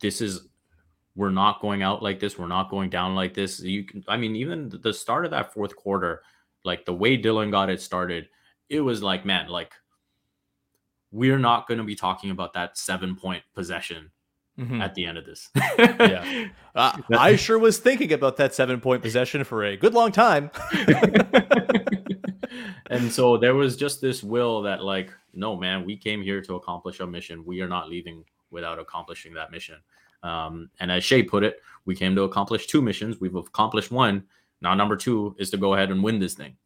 this 0.00 0.20
is, 0.20 0.48
we're 1.14 1.30
not 1.30 1.60
going 1.60 1.82
out 1.82 2.02
like 2.02 2.18
this. 2.18 2.38
We're 2.38 2.48
not 2.48 2.70
going 2.70 2.90
down 2.90 3.14
like 3.14 3.34
this. 3.34 3.60
You 3.60 3.84
can, 3.84 4.04
I 4.08 4.16
mean, 4.16 4.34
even 4.34 4.72
the 4.82 4.92
start 4.92 5.24
of 5.24 5.30
that 5.30 5.52
fourth 5.52 5.76
quarter, 5.76 6.22
like 6.64 6.84
the 6.84 6.94
way 6.94 7.16
Dillon 7.16 7.50
got 7.50 7.70
it 7.70 7.80
started, 7.80 8.28
it 8.68 8.80
was 8.80 9.02
like, 9.02 9.24
man, 9.24 9.48
like, 9.48 9.72
we're 11.12 11.38
not 11.38 11.66
going 11.66 11.78
to 11.78 11.84
be 11.84 11.96
talking 11.96 12.30
about 12.30 12.52
that 12.54 12.78
seven 12.78 13.16
point 13.16 13.42
possession 13.54 14.10
hmm 14.56 14.82
at 14.82 14.94
the 14.94 15.06
end 15.06 15.18
of 15.18 15.24
this. 15.24 15.48
Yeah. 15.78 16.48
Uh, 16.74 16.98
I 17.16 17.36
sure 17.36 17.58
was 17.58 17.78
thinking 17.78 18.12
about 18.12 18.36
that 18.36 18.54
seven 18.54 18.80
point 18.80 19.02
possession 19.02 19.44
for 19.44 19.64
a 19.64 19.76
good 19.76 19.94
long 19.94 20.12
time. 20.12 20.50
and 22.90 23.10
so 23.10 23.36
there 23.36 23.54
was 23.54 23.76
just 23.76 24.00
this 24.00 24.22
will 24.22 24.62
that 24.62 24.84
like 24.84 25.10
no 25.34 25.56
man 25.56 25.84
we 25.84 25.96
came 25.96 26.22
here 26.22 26.40
to 26.42 26.54
accomplish 26.54 27.00
a 27.00 27.06
mission. 27.06 27.44
We 27.44 27.60
are 27.60 27.68
not 27.68 27.88
leaving 27.88 28.24
without 28.50 28.78
accomplishing 28.78 29.34
that 29.34 29.50
mission. 29.50 29.76
Um, 30.22 30.70
and 30.78 30.92
as 30.92 31.04
Shai 31.04 31.22
put 31.22 31.42
it 31.42 31.60
we 31.86 31.94
came 31.94 32.14
to 32.16 32.22
accomplish 32.22 32.66
two 32.66 32.82
missions. 32.82 33.20
We've 33.20 33.34
accomplished 33.34 33.90
one. 33.90 34.24
Now 34.60 34.74
number 34.74 34.96
two 34.96 35.34
is 35.38 35.50
to 35.50 35.56
go 35.56 35.74
ahead 35.74 35.90
and 35.90 36.02
win 36.02 36.18
this 36.18 36.34
thing. 36.34 36.56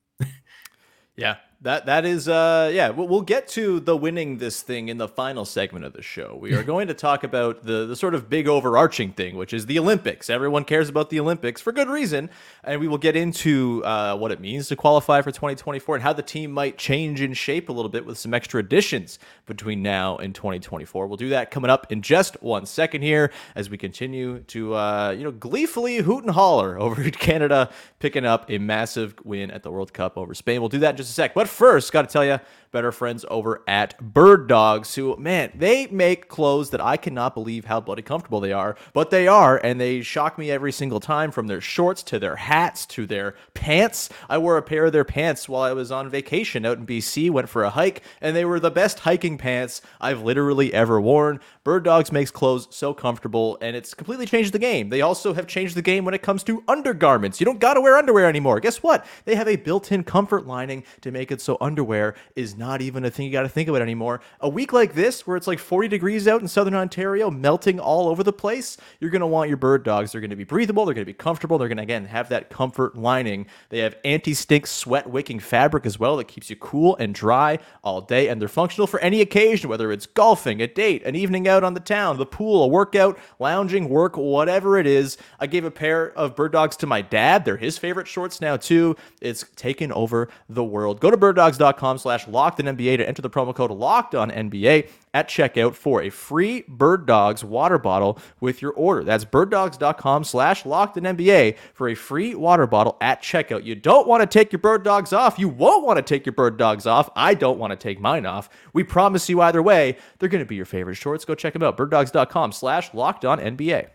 Yeah, 1.17 1.37
that 1.65 1.87
that 1.87 2.05
is 2.05 2.29
uh 2.29 2.71
yeah, 2.73 2.91
we'll, 2.91 3.25
get 3.25 3.49
to 3.49 3.81
the 3.81 3.97
winning 3.97 4.37
this 4.37 4.61
thing 4.61 4.89
in 4.91 4.99
the 4.99 5.09
final 5.09 5.47
segment 5.47 5.83
of 5.87 5.95
the 5.95 6.03
show. 6.03 6.37
We 6.39 6.53
are 6.53 6.63
going 6.75 6.89
to 6.89 6.95
talk 6.95 7.25
about 7.25 7.65
the 7.65 7.87
the 7.87 7.97
sort 7.97 8.15
of 8.15 8.29
big 8.29 8.47
overarching 8.47 9.13
thing, 9.13 9.35
which 9.37 9.55
is 9.55 9.65
the 9.65 9.79
Olympics. 9.79 10.29
Everyone 10.29 10.65
cares 10.65 10.91
about 10.91 11.09
the 11.09 11.19
Olympics 11.21 11.63
for 11.63 11.73
good 11.73 11.89
reason, 11.89 12.29
and 12.63 12.81
we 12.81 12.87
will 12.87 12.99
get 12.99 13.17
into 13.17 13.83
uh, 13.85 14.15
what 14.15 14.31
it 14.31 14.41
means 14.41 14.69
to 14.69 14.77
qualify 14.77 15.23
for 15.23 15.31
2024 15.31 15.97
and 15.97 16.03
how 16.03 16.13
the 16.13 16.23
team 16.23 16.53
might 16.53 16.77
change 16.77 17.23
in 17.23 17.33
shape 17.33 17.71
a 17.71 17.73
little 17.73 17.89
bit 17.89 18.05
with 18.05 18.19
some 18.19 18.35
extra 18.35 18.61
additions 18.61 19.19
between 19.47 19.83
now 19.83 20.19
and 20.19 20.35
2024. 20.35 21.07
We'll 21.07 21.17
do 21.17 21.31
that 21.31 21.51
coming 21.51 21.71
up 21.71 21.91
in 21.91 22.03
just 22.03 22.41
one 22.43 22.67
second 22.67 23.01
here 23.01 23.33
as 23.55 23.71
we 23.71 23.79
continue 23.79 24.41
to 24.41 24.75
uh, 24.75 25.15
you 25.17 25.25
know 25.25 25.33
gleefully 25.33 25.97
hoot 25.97 26.25
and 26.25 26.35
holler 26.35 26.79
over 26.79 27.11
Canada 27.11 27.71
picking 28.01 28.27
up 28.27 28.51
a 28.51 28.59
massive 28.59 29.15
win 29.25 29.51
at 29.51 29.63
the 29.63 29.71
World 29.71 29.95
Cup 29.95 30.19
over 30.19 30.35
Spain. 30.35 30.61
We'll 30.61 30.69
do 30.69 30.81
that 30.81 30.91
in 30.91 30.97
just 30.99 31.09
a 31.09 31.15
sec. 31.15 31.33
But 31.33 31.49
first, 31.55 31.93
got 31.93 32.09
to 32.09 32.13
tell 32.13 32.25
you 32.25 32.39
better 32.75 32.91
friends 32.91 33.25
over 33.31 33.63
at 33.69 33.97
Bird 34.01 34.49
Dogs, 34.49 34.97
who, 34.97 35.17
man, 35.17 35.53
they 35.55 35.87
make 35.87 36.29
clothes 36.29 36.71
that 36.71 36.81
I 36.81 36.97
cannot 36.97 37.33
believe 37.33 37.67
how 37.67 37.81
bloody 37.81 38.03
comfortable 38.03 38.41
they 38.41 38.53
are, 38.53 38.77
but 38.93 39.11
they 39.11 39.29
are, 39.29 39.57
and 39.59 39.81
they 39.81 40.03
shock 40.03 40.37
me 40.37 40.51
every 40.51 40.73
single 40.73 40.99
time 40.99 41.31
from 41.31 41.47
their 41.47 41.61
shorts 41.61 42.03
to 42.03 42.19
their 42.19 42.35
hats 42.35 42.85
to 42.87 43.07
their 43.07 43.37
pants. 43.55 44.09
I 44.29 44.39
wore 44.39 44.57
a 44.57 44.63
pair 44.63 44.87
of 44.87 44.93
their 44.93 45.05
pants 45.05 45.49
while 45.49 45.63
I 45.63 45.73
was 45.73 45.93
on 45.93 46.11
vacation 46.11 46.67
out 46.67 46.79
in 46.79 46.85
BC, 46.85 47.31
went 47.31 47.49
for 47.49 47.63
a 47.63 47.71
hike, 47.71 48.03
and 48.21 48.35
they 48.35 48.45
were 48.45 48.59
the 48.59 48.73
best 48.73 48.99
hiking 48.99 49.39
pants 49.39 49.81
I've 50.01 50.23
literally 50.23 50.75
ever 50.75 51.01
worn. 51.01 51.39
Bird 51.65 51.83
Dogs 51.83 52.13
makes 52.13 52.31
clothes 52.31 52.69
so 52.71 52.93
comfortable, 52.93 53.57
and 53.63 53.75
it's 53.75 53.95
completely 53.95 54.27
changed 54.27 54.53
the 54.53 54.59
game. 54.59 54.91
They 54.91 55.01
also 55.01 55.33
have 55.33 55.47
changed 55.47 55.75
the 55.75 55.81
game 55.81 56.05
when 56.05 56.13
it 56.13 56.21
comes 56.21 56.45
to 56.45 56.63
undergarments. 56.69 57.41
You 57.41 57.47
don't 57.47 57.59
gotta 57.59 57.81
wear 57.81 57.97
underwear 57.97 58.29
anymore. 58.29 58.61
Guess 58.61 58.83
what? 58.83 59.07
They 59.25 59.35
have 59.35 59.49
a 59.49 59.57
built 59.57 59.91
in 59.91 60.05
comfort 60.05 60.47
lining 60.47 60.85
to 61.01 61.11
make 61.11 61.33
it 61.33 61.41
so 61.41 61.57
underwear 61.63 62.17
is 62.37 62.55
not 62.55 62.83
even 62.83 63.07
a 63.07 63.11
thing 63.11 63.25
you 63.25 63.33
gotta 63.33 63.49
think 63.49 63.71
about 63.71 63.81
anymore. 63.81 64.21
A 64.41 64.49
week 64.49 64.75
like 64.75 64.93
this, 64.93 65.27
where 65.27 65.39
it's 65.39 65.47
like 65.47 65.59
40 65.59 65.89
degrees 65.89 66.29
out 66.29 66.43
in 66.43 66.49
southern 66.49 66.75
Ontario, 66.75 67.31
melting 67.31 67.81
all 67.81 68.09
over 68.09 68.23
the 68.23 68.31
place, 68.31 68.77
you're 69.01 69.11
gonna 69.11 69.27
want 69.27 69.49
your 69.49 69.57
bird 69.57 69.85
dogs. 69.85 70.13
They're 70.13 70.21
gonna 70.21 70.37
be 70.37 70.45
breathable, 70.45 70.85
they're 70.85 70.95
gonna 70.95 71.07
be 71.07 71.15
comfortable, 71.15 71.57
they're 71.57 71.69
gonna, 71.69 71.81
again, 71.81 72.05
have 72.05 72.29
that 72.29 72.51
comfort 72.51 72.95
lining. 72.95 73.47
They 73.71 73.79
have 73.79 73.97
anti 74.05 74.35
stink, 74.35 74.67
sweat 74.67 75.09
wicking 75.09 75.41
fabric 75.41 75.87
as 75.87 75.99
well 75.99 76.19
that 76.19 76.29
keeps 76.29 76.51
you 76.51 76.57
cool 76.57 76.95
and 76.97 77.15
dry 77.15 77.59
all 77.83 78.03
day, 78.03 78.29
and 78.29 78.39
they're 78.39 78.49
functional 78.49 78.87
for 78.87 79.01
any 79.01 79.23
occasion, 79.23 79.71
whether 79.71 79.91
it's 79.91 80.05
golfing, 80.05 80.61
a 80.61 80.67
date, 80.67 81.03
an 81.07 81.17
evening 81.17 81.49
out 81.49 81.54
on 81.63 81.75
the 81.75 81.81
town, 81.81 82.17
the 82.17 82.27
pool, 82.27 82.65
a 82.65 82.67
workout, 82.67 83.19
lounging, 83.39 83.89
work, 83.89 84.17
whatever 84.17 84.79
it 84.79 84.87
is. 84.87 85.17
I 85.39 85.47
gave 85.47 85.65
a 85.65 85.71
pair 85.71 86.11
of 86.13 86.35
bird 86.35 86.53
dogs 86.53 86.77
to 86.79 86.87
my 86.87 87.03
dad. 87.03 87.45
They're 87.45 87.57
his 87.57 87.79
favorite 87.79 88.09
shorts 88.09 88.41
now, 88.41 88.57
too. 88.57 88.97
It's 89.21 89.45
taken 89.57 89.93
over 89.93 90.29
the 90.49 90.65
world. 90.65 91.01
Go 91.01 91.11
to 91.11 91.17
birddogs.com 91.17 91.99
slash 91.99 92.27
locked 92.27 92.59
in 92.59 92.67
NBA 92.67 92.97
to 92.97 93.07
enter 93.07 93.23
the 93.23 93.31
promo 93.31 93.55
code 93.55 93.71
locked 93.71 94.15
on 94.15 94.31
NBA 94.31 94.89
at 95.15 95.29
checkout 95.29 95.75
for 95.75 96.03
a 96.03 96.11
free 96.11 96.65
Bird 96.69 97.07
Dogs 97.07 97.43
water 97.43 97.79
bottle 97.79 98.19
with 98.41 98.61
your 98.61 98.73
order. 98.73 99.05
That's 99.05 99.25
birddogs.com 99.25 100.25
slash 100.25 100.67
locked 100.67 100.99
in 100.99 101.05
NBA 101.05 101.57
for 101.73 101.89
a 101.89 101.95
free 101.95 102.35
water 102.35 102.67
bottle 102.67 102.99
at 103.01 103.23
checkout. 103.23 103.65
You 103.65 103.75
don't 103.77 104.07
want 104.07 104.21
to 104.21 104.27
take 104.27 104.53
your 104.53 104.59
bird 104.59 104.83
dogs 104.83 105.13
off. 105.13 105.39
You 105.39 105.49
won't 105.49 105.87
want 105.87 105.97
to 105.97 106.03
take 106.03 106.27
your 106.27 106.35
bird 106.35 106.59
dogs 106.59 106.87
off. 106.87 107.09
I 107.17 107.35
don't 107.35 107.59
want 107.59 107.71
to 107.71 107.77
take 107.77 108.01
mine 108.01 108.27
off. 108.27 108.51
We 108.73 108.85
promise 108.85 109.29
you 109.29 109.41
either 109.41 109.63
way, 109.63 109.97
they're 110.19 110.29
going 110.29 110.45
to 110.45 110.49
be 110.49 110.57
your 110.57 110.65
favorite 110.67 110.97
shorts. 110.97 111.25
Go 111.25 111.35
check 111.35 111.53
them 111.53 111.63
out. 111.63 111.77
Birddogs.com 111.77 112.53
slash 112.53 112.93
locked 112.93 113.25
on 113.25 113.39
NBA. 113.39 113.89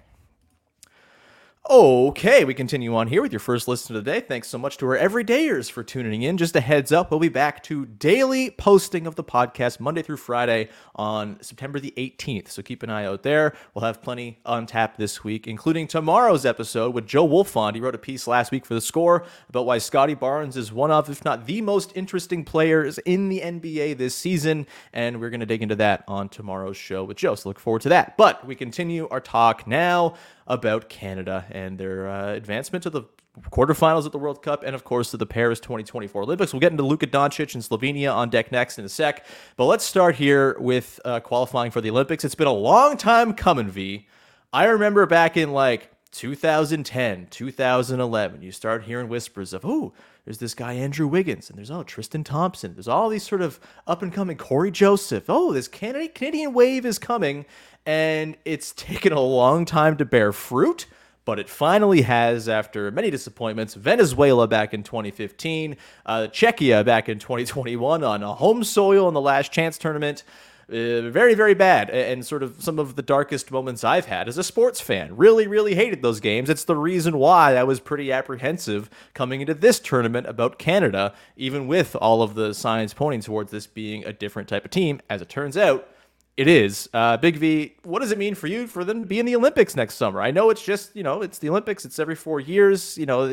Okay, 1.67 2.45
we 2.45 2.53
continue 2.55 2.95
on 2.95 3.07
here 3.07 3.21
with 3.21 3.33
your 3.33 3.39
first 3.39 3.67
listen 3.67 3.95
of 3.95 4.03
the 4.03 4.11
day. 4.11 4.21
Thanks 4.21 4.47
so 4.47 4.57
much 4.57 4.77
to 4.77 4.87
our 4.87 4.97
everydayers 4.97 5.69
for 5.69 5.83
tuning 5.83 6.23
in. 6.23 6.37
Just 6.37 6.55
a 6.55 6.61
heads 6.61 6.91
up, 6.91 7.11
we'll 7.11 7.19
be 7.19 7.29
back 7.29 7.61
to 7.63 7.85
daily 7.85 8.49
posting 8.49 9.05
of 9.05 9.15
the 9.15 9.23
podcast 9.23 9.79
Monday 9.79 10.01
through 10.01 10.17
Friday 10.17 10.69
on 10.95 11.37
September 11.41 11.79
the 11.79 11.93
18th. 11.97 12.47
So 12.47 12.63
keep 12.63 12.81
an 12.81 12.89
eye 12.89 13.05
out 13.05 13.21
there. 13.23 13.55
We'll 13.73 13.83
have 13.83 14.01
plenty 14.01 14.39
on 14.45 14.65
tap 14.65 14.97
this 14.97 15.23
week, 15.23 15.47
including 15.47 15.85
tomorrow's 15.87 16.43
episode 16.43 16.95
with 16.95 17.05
Joe 17.05 17.27
Wolfond. 17.27 17.75
He 17.75 17.81
wrote 17.81 17.93
a 17.93 17.99
piece 17.99 18.25
last 18.25 18.51
week 18.51 18.65
for 18.65 18.73
the 18.73 18.81
score 18.81 19.25
about 19.49 19.65
why 19.67 19.79
Scottie 19.79 20.15
Barnes 20.15 20.57
is 20.57 20.71
one 20.71 20.91
of, 20.91 21.09
if 21.09 21.23
not 21.25 21.45
the 21.45 21.61
most 21.61 21.91
interesting 21.93 22.45
players 22.45 22.97
in 22.99 23.29
the 23.29 23.41
NBA 23.41 23.97
this 23.97 24.15
season. 24.15 24.65
And 24.93 25.19
we're 25.19 25.29
going 25.29 25.41
to 25.41 25.45
dig 25.45 25.61
into 25.61 25.75
that 25.75 26.05
on 26.07 26.29
tomorrow's 26.29 26.77
show 26.77 27.03
with 27.03 27.17
Joe. 27.17 27.35
So 27.35 27.49
look 27.49 27.59
forward 27.59 27.81
to 27.81 27.89
that. 27.89 28.17
But 28.17 28.47
we 28.47 28.55
continue 28.55 29.07
our 29.09 29.21
talk 29.21 29.67
now 29.67 30.15
about 30.49 30.89
Canada 30.89 31.45
and 31.51 31.77
their 31.77 32.09
uh, 32.09 32.33
advancement 32.33 32.83
to 32.83 32.89
the 32.89 33.03
quarterfinals 33.51 34.05
at 34.05 34.11
the 34.11 34.17
World 34.17 34.41
Cup 34.41 34.63
and, 34.63 34.75
of 34.75 34.83
course, 34.83 35.11
to 35.11 35.17
the 35.17 35.25
Paris 35.25 35.59
2024 35.59 36.23
Olympics. 36.23 36.51
We'll 36.51 36.59
get 36.59 36.71
into 36.71 36.83
Luka 36.83 37.07
Doncic 37.07 37.53
and 37.53 37.63
Slovenia 37.63 38.13
on 38.13 38.29
deck 38.29 38.51
next 38.51 38.79
in 38.79 38.85
a 38.85 38.89
sec. 38.89 39.25
But 39.55 39.65
let's 39.65 39.85
start 39.85 40.15
here 40.15 40.57
with 40.59 40.99
uh, 41.05 41.19
qualifying 41.19 41.71
for 41.71 41.81
the 41.81 41.89
Olympics. 41.89 42.25
It's 42.25 42.35
been 42.35 42.47
a 42.47 42.51
long 42.51 42.97
time 42.97 43.33
coming, 43.33 43.69
V. 43.69 44.07
I 44.51 44.65
remember 44.65 45.05
back 45.05 45.37
in 45.37 45.51
like 45.51 45.91
2010, 46.11 47.27
2011, 47.29 48.41
you 48.41 48.51
start 48.51 48.83
hearing 48.83 49.07
whispers 49.07 49.53
of, 49.53 49.63
oh, 49.63 49.93
there's 50.25 50.39
this 50.39 50.53
guy 50.53 50.73
Andrew 50.73 51.07
Wiggins, 51.07 51.49
and 51.49 51.57
there's 51.57 51.71
oh 51.71 51.83
Tristan 51.83 52.23
Thompson. 52.23 52.73
There's 52.73 52.87
all 52.87 53.09
these 53.09 53.23
sort 53.23 53.41
of 53.41 53.59
up 53.87 54.01
and 54.03 54.13
coming 54.13 54.37
Cory 54.37 54.69
Joseph. 54.69 55.25
Oh, 55.27 55.53
this 55.53 55.67
Canadian 55.67 56.11
Canadian 56.13 56.53
wave 56.53 56.85
is 56.85 56.99
coming, 56.99 57.45
and 57.85 58.37
it's 58.45 58.71
taken 58.75 59.13
a 59.13 59.19
long 59.19 59.65
time 59.65 59.97
to 59.97 60.05
bear 60.05 60.31
fruit, 60.31 60.85
but 61.25 61.39
it 61.39 61.49
finally 61.49 62.01
has 62.01 62.49
after 62.49 62.89
many 62.91 63.11
disappointments. 63.11 63.73
Venezuela 63.75 64.47
back 64.47 64.73
in 64.73 64.83
2015, 64.83 65.77
uh, 66.05 66.27
Czechia 66.31 66.83
back 66.83 67.07
in 67.07 67.19
2021 67.19 68.03
on 68.03 68.23
a 68.23 68.33
home 68.33 68.63
soil 68.63 69.07
in 69.07 69.13
the 69.13 69.21
Last 69.21 69.51
Chance 69.51 69.77
tournament. 69.77 70.23
Uh, 70.69 71.09
very, 71.09 71.33
very 71.33 71.55
bad, 71.55 71.89
and 71.89 72.23
sort 72.23 72.43
of 72.43 72.61
some 72.61 72.77
of 72.77 72.95
the 72.95 73.01
darkest 73.01 73.49
moments 73.49 73.83
I've 73.83 74.05
had 74.05 74.27
as 74.27 74.37
a 74.37 74.43
sports 74.43 74.79
fan. 74.79 75.17
Really, 75.17 75.47
really 75.47 75.73
hated 75.73 76.03
those 76.03 76.19
games. 76.19 76.47
It's 76.47 76.63
the 76.63 76.75
reason 76.75 77.17
why 77.17 77.55
I 77.55 77.63
was 77.63 77.79
pretty 77.79 78.11
apprehensive 78.11 78.87
coming 79.15 79.41
into 79.41 79.55
this 79.55 79.79
tournament 79.79 80.27
about 80.27 80.59
Canada, 80.59 81.15
even 81.35 81.65
with 81.65 81.95
all 81.95 82.21
of 82.21 82.35
the 82.35 82.53
signs 82.53 82.93
pointing 82.93 83.21
towards 83.21 83.49
this 83.49 83.65
being 83.65 84.05
a 84.05 84.13
different 84.13 84.47
type 84.47 84.63
of 84.63 84.69
team. 84.69 85.01
As 85.09 85.23
it 85.23 85.29
turns 85.29 85.57
out, 85.57 85.89
it 86.37 86.47
is. 86.47 86.89
Uh, 86.93 87.17
Big 87.17 87.35
V, 87.35 87.75
what 87.83 87.99
does 87.99 88.13
it 88.13 88.17
mean 88.17 88.33
for 88.33 88.47
you 88.47 88.65
for 88.65 88.85
them 88.85 89.01
to 89.01 89.05
be 89.05 89.19
in 89.19 89.25
the 89.25 89.35
Olympics 89.35 89.75
next 89.75 89.95
summer? 89.95 90.21
I 90.21 90.31
know 90.31 90.49
it's 90.49 90.63
just, 90.63 90.95
you 90.95 91.03
know, 91.03 91.21
it's 91.21 91.37
the 91.39 91.49
Olympics, 91.49 91.83
it's 91.83 91.99
every 91.99 92.15
four 92.15 92.39
years. 92.39 92.97
You 92.97 93.05
know, 93.05 93.27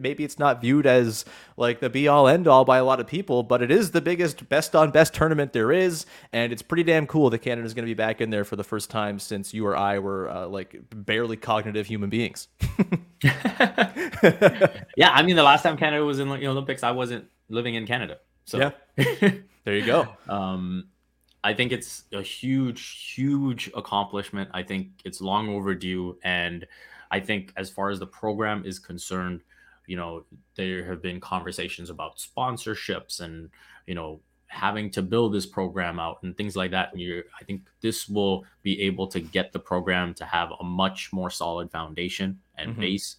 maybe 0.00 0.22
it's 0.22 0.38
not 0.38 0.60
viewed 0.60 0.86
as 0.86 1.24
like 1.56 1.80
the 1.80 1.90
be 1.90 2.06
all 2.06 2.28
end 2.28 2.46
all 2.46 2.64
by 2.64 2.78
a 2.78 2.84
lot 2.84 3.00
of 3.00 3.08
people, 3.08 3.42
but 3.42 3.62
it 3.62 3.72
is 3.72 3.90
the 3.90 4.00
biggest, 4.00 4.48
best 4.48 4.76
on 4.76 4.92
best 4.92 5.12
tournament 5.12 5.52
there 5.52 5.72
is. 5.72 6.06
And 6.32 6.52
it's 6.52 6.62
pretty 6.62 6.84
damn 6.84 7.08
cool 7.08 7.30
that 7.30 7.40
Canada's 7.40 7.74
going 7.74 7.84
to 7.84 7.90
be 7.90 7.94
back 7.94 8.20
in 8.20 8.30
there 8.30 8.44
for 8.44 8.54
the 8.54 8.64
first 8.64 8.90
time 8.90 9.18
since 9.18 9.52
you 9.52 9.66
or 9.66 9.76
I 9.76 9.98
were 9.98 10.30
uh, 10.30 10.46
like 10.46 10.76
barely 10.94 11.36
cognitive 11.36 11.88
human 11.88 12.10
beings. 12.10 12.46
yeah, 13.24 15.10
I 15.10 15.22
mean, 15.24 15.34
the 15.34 15.42
last 15.42 15.62
time 15.62 15.76
Canada 15.76 16.04
was 16.04 16.20
in 16.20 16.28
the 16.28 16.46
Olympics, 16.46 16.84
I 16.84 16.92
wasn't 16.92 17.26
living 17.48 17.74
in 17.74 17.86
Canada. 17.88 18.18
So 18.44 18.58
yeah, 18.58 18.70
there 19.64 19.76
you 19.76 19.84
go. 19.84 20.08
um, 20.28 20.84
I 21.44 21.54
think 21.54 21.72
it's 21.72 22.04
a 22.12 22.22
huge, 22.22 23.12
huge 23.14 23.70
accomplishment. 23.76 24.50
I 24.54 24.62
think 24.62 24.88
it's 25.04 25.20
long 25.20 25.48
overdue. 25.48 26.18
And 26.22 26.66
I 27.10 27.20
think 27.20 27.52
as 27.56 27.68
far 27.68 27.90
as 27.90 27.98
the 27.98 28.06
program 28.06 28.64
is 28.64 28.78
concerned, 28.78 29.40
you 29.86 29.96
know, 29.96 30.24
there 30.54 30.84
have 30.84 31.02
been 31.02 31.20
conversations 31.20 31.90
about 31.90 32.18
sponsorships 32.18 33.20
and, 33.20 33.50
you 33.86 33.94
know, 33.94 34.20
having 34.46 34.90
to 34.90 35.02
build 35.02 35.32
this 35.32 35.46
program 35.46 35.98
out 35.98 36.22
and 36.22 36.36
things 36.36 36.54
like 36.54 36.70
that. 36.70 36.92
And 36.92 37.00
you're, 37.00 37.24
I 37.40 37.44
think 37.44 37.62
this 37.80 38.08
will 38.08 38.44
be 38.62 38.80
able 38.82 39.06
to 39.08 39.18
get 39.18 39.52
the 39.52 39.58
program 39.58 40.14
to 40.14 40.24
have 40.24 40.52
a 40.60 40.64
much 40.64 41.12
more 41.12 41.30
solid 41.30 41.70
foundation 41.70 42.38
and 42.56 42.76
Mhm. 42.76 42.80
base. 42.80 43.16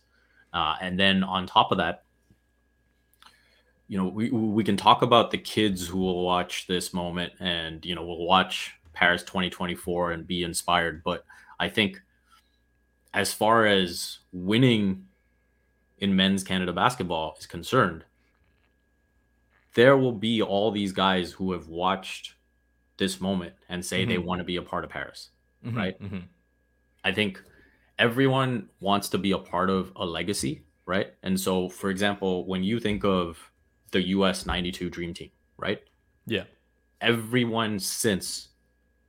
Uh, 0.54 0.76
and 0.80 0.98
then 0.98 1.24
on 1.24 1.48
top 1.48 1.72
of 1.72 1.78
that, 1.80 2.04
you 3.88 3.98
know, 3.98 4.08
we 4.08 4.30
we 4.30 4.64
can 4.64 4.78
talk 4.78 5.02
about 5.02 5.32
the 5.32 5.38
kids 5.38 5.88
who 5.88 6.00
will 6.00 6.24
watch 6.24 6.68
this 6.68 6.94
moment 6.94 7.34
and 7.40 7.84
you 7.86 7.96
know 7.96 8.06
will 8.06 8.26
watch 8.26 8.74
Paris 8.94 9.24
2024 9.24 10.12
and 10.12 10.26
be 10.28 10.44
inspired. 10.44 11.04
But 11.04 11.26
I 11.60 11.70
think 11.70 12.02
as 13.14 13.34
far 13.34 13.66
as 13.66 14.20
winning 14.32 15.08
in 16.00 16.16
men's 16.16 16.44
Canada 16.44 16.74
basketball 16.74 17.36
is 17.40 17.46
concerned, 17.46 18.04
there 19.76 19.98
will 19.98 20.12
be 20.12 20.42
all 20.42 20.72
these 20.72 20.92
guys 20.92 21.32
who 21.32 21.52
have 21.52 21.68
watched 21.68 22.36
this 22.98 23.20
moment 23.20 23.54
and 23.70 23.84
say 23.86 24.06
they 24.06 24.16
Mhm. 24.18 24.26
want 24.26 24.40
to 24.40 24.44
be 24.46 24.56
a 24.58 24.62
part 24.62 24.84
of 24.84 24.90
Paris. 24.90 25.32
Mhm, 25.66 25.76
Right. 25.76 26.00
mhm. 26.00 26.24
I 27.04 27.12
think 27.12 27.44
everyone 28.00 28.70
wants 28.80 29.10
to 29.10 29.18
be 29.18 29.32
a 29.32 29.38
part 29.38 29.70
of 29.70 29.92
a 29.96 30.06
legacy, 30.06 30.64
right? 30.86 31.14
And 31.24 31.40
so, 31.40 31.70
for 31.70 31.90
example, 31.90 32.46
when 32.46 32.64
you 32.64 32.80
think 32.80 33.04
of 33.04 33.52
the 33.94 34.08
US 34.10 34.46
92 34.46 34.90
Dream 34.90 35.14
Team, 35.14 35.32
right? 35.58 35.82
Yeah. 36.26 36.44
Everyone 37.00 37.80
since 37.80 38.50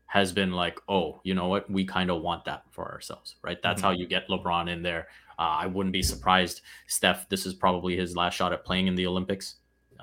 has 0.06 0.32
been 0.32 0.52
like, 0.52 0.78
oh, 0.88 1.20
you 1.24 1.34
know 1.34 1.48
what? 1.48 1.68
We 1.68 1.84
kind 1.84 2.10
of 2.10 2.22
want 2.22 2.44
that 2.44 2.62
for 2.70 2.90
ourselves, 2.92 3.34
right? 3.42 3.60
That's 3.62 3.80
Mhm. 3.80 3.84
how 3.84 3.90
you 3.90 4.06
get 4.06 4.28
LeBron 4.28 4.70
in 4.70 4.82
there. 4.82 5.08
Uh, 5.38 5.56
I 5.64 5.66
wouldn't 5.66 5.92
be 5.92 6.02
surprised. 6.02 6.60
Steph, 6.86 7.28
this 7.28 7.46
is 7.46 7.54
probably 7.54 7.96
his 7.96 8.14
last 8.14 8.34
shot 8.34 8.52
at 8.52 8.64
playing 8.64 8.86
in 8.86 8.94
the 8.94 9.06
Olympics. 9.08 9.56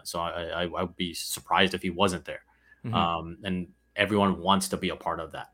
So 0.03 0.19
I, 0.19 0.31
I, 0.31 0.63
I 0.63 0.83
would 0.83 0.95
be 0.95 1.13
surprised 1.13 1.73
if 1.73 1.81
he 1.81 1.89
wasn't 1.91 2.25
there. 2.25 2.41
Mhm. 2.83 2.93
Um, 2.93 3.37
and 3.43 3.67
everyone 3.95 4.39
wants 4.41 4.67
to 4.69 4.77
be 4.77 4.89
a 4.89 4.95
part 4.95 5.19
of 5.19 5.31
that. 5.31 5.49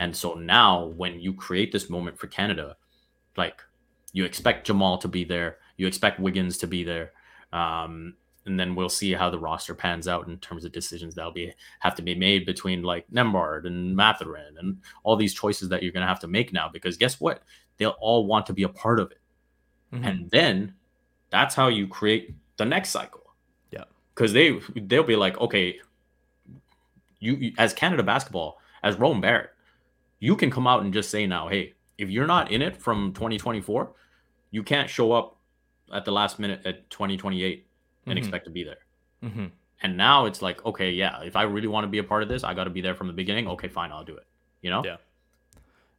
And 0.00 0.16
so 0.16 0.34
now, 0.34 0.86
when 0.86 1.20
you 1.20 1.34
create 1.34 1.70
this 1.70 1.88
moment 1.90 2.18
for 2.18 2.26
Canada, 2.26 2.76
like 3.36 3.62
you 4.12 4.24
expect 4.24 4.66
Jamal 4.66 4.98
to 4.98 5.08
be 5.08 5.22
there, 5.24 5.58
you 5.76 5.86
expect 5.86 6.18
Wiggins 6.18 6.56
to 6.58 6.66
be 6.66 6.82
there, 6.82 7.12
um, 7.52 8.16
and 8.46 8.58
then 8.60 8.74
we'll 8.74 8.88
see 8.88 9.12
how 9.12 9.30
the 9.30 9.38
roster 9.38 9.74
pans 9.74 10.06
out 10.08 10.28
in 10.28 10.38
terms 10.38 10.64
of 10.64 10.72
decisions 10.72 11.14
that'll 11.14 11.32
be 11.32 11.52
have 11.80 11.94
to 11.94 12.02
be 12.02 12.14
made 12.14 12.44
between 12.46 12.82
like 12.82 13.06
Nembhard 13.10 13.66
and 13.66 13.94
Mathurin 13.96 14.56
and 14.58 14.78
all 15.02 15.16
these 15.16 15.32
choices 15.34 15.68
that 15.70 15.82
you're 15.82 15.92
gonna 15.92 16.06
have 16.06 16.20
to 16.20 16.28
make 16.28 16.52
now. 16.52 16.68
Because 16.68 16.96
guess 16.96 17.20
what? 17.20 17.42
They'll 17.78 17.96
all 18.00 18.26
want 18.26 18.46
to 18.46 18.52
be 18.52 18.62
a 18.64 18.68
part 18.68 19.00
of 19.00 19.10
it, 19.10 19.20
Mhm. 19.92 20.06
and 20.06 20.30
then 20.30 20.74
that's 21.30 21.54
how 21.54 21.68
you 21.68 21.86
create 21.88 22.34
the 22.56 22.64
next 22.64 22.90
cycle. 22.90 23.22
Yeah. 23.70 23.84
because 24.14 24.32
they 24.32 24.60
they'll 24.76 25.02
be 25.02 25.16
like, 25.16 25.38
okay, 25.40 25.80
you, 27.20 27.34
you 27.36 27.52
as 27.58 27.72
Canada 27.72 28.02
basketball, 28.02 28.60
as 28.82 28.96
Rowan 28.96 29.20
Barrett, 29.20 29.50
you 30.20 30.36
can 30.36 30.50
come 30.50 30.66
out 30.66 30.82
and 30.82 30.92
just 30.92 31.10
say 31.10 31.26
now, 31.26 31.48
hey, 31.48 31.74
if 31.98 32.10
you're 32.10 32.26
not 32.26 32.50
in 32.50 32.62
it 32.62 32.76
from 32.76 33.12
2024, 33.14 33.92
you 34.50 34.62
can't 34.62 34.88
show 34.90 35.12
up 35.12 35.36
at 35.92 36.04
the 36.04 36.12
last 36.12 36.38
minute 36.38 36.60
at 36.64 36.88
2028 36.90 37.66
and 38.06 38.16
Mhm. 38.16 38.22
expect 38.22 38.44
to 38.46 38.50
be 38.50 38.64
there. 38.64 38.78
Mhm. 39.22 39.50
And 39.82 39.96
now 39.96 40.26
it's 40.26 40.40
like, 40.40 40.64
okay, 40.64 40.90
yeah, 40.90 41.22
if 41.22 41.36
I 41.36 41.42
really 41.42 41.68
want 41.68 41.84
to 41.84 41.88
be 41.88 41.98
a 41.98 42.04
part 42.04 42.22
of 42.22 42.28
this, 42.28 42.44
I 42.44 42.54
got 42.54 42.64
to 42.64 42.70
be 42.70 42.80
there 42.80 42.94
from 42.94 43.06
the 43.06 43.12
beginning. 43.12 43.48
Okay, 43.48 43.68
fine, 43.68 43.92
I'll 43.92 44.04
do 44.04 44.16
it. 44.16 44.26
You 44.62 44.70
know? 44.70 44.82
Yeah. 44.84 44.96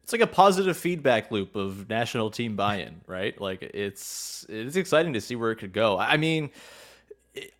It's 0.02 0.12
like 0.12 0.22
a 0.22 0.26
positive 0.26 0.76
feedback 0.76 1.32
loop 1.32 1.56
of 1.56 1.88
national 1.88 2.30
team 2.30 2.54
buy-in, 2.54 3.00
right? 3.08 3.40
Like 3.40 3.62
it's 3.62 4.46
it's 4.48 4.76
exciting 4.76 5.12
to 5.14 5.20
see 5.20 5.34
where 5.34 5.50
it 5.50 5.56
could 5.56 5.72
go. 5.72 5.98
I 5.98 6.16
mean, 6.16 6.50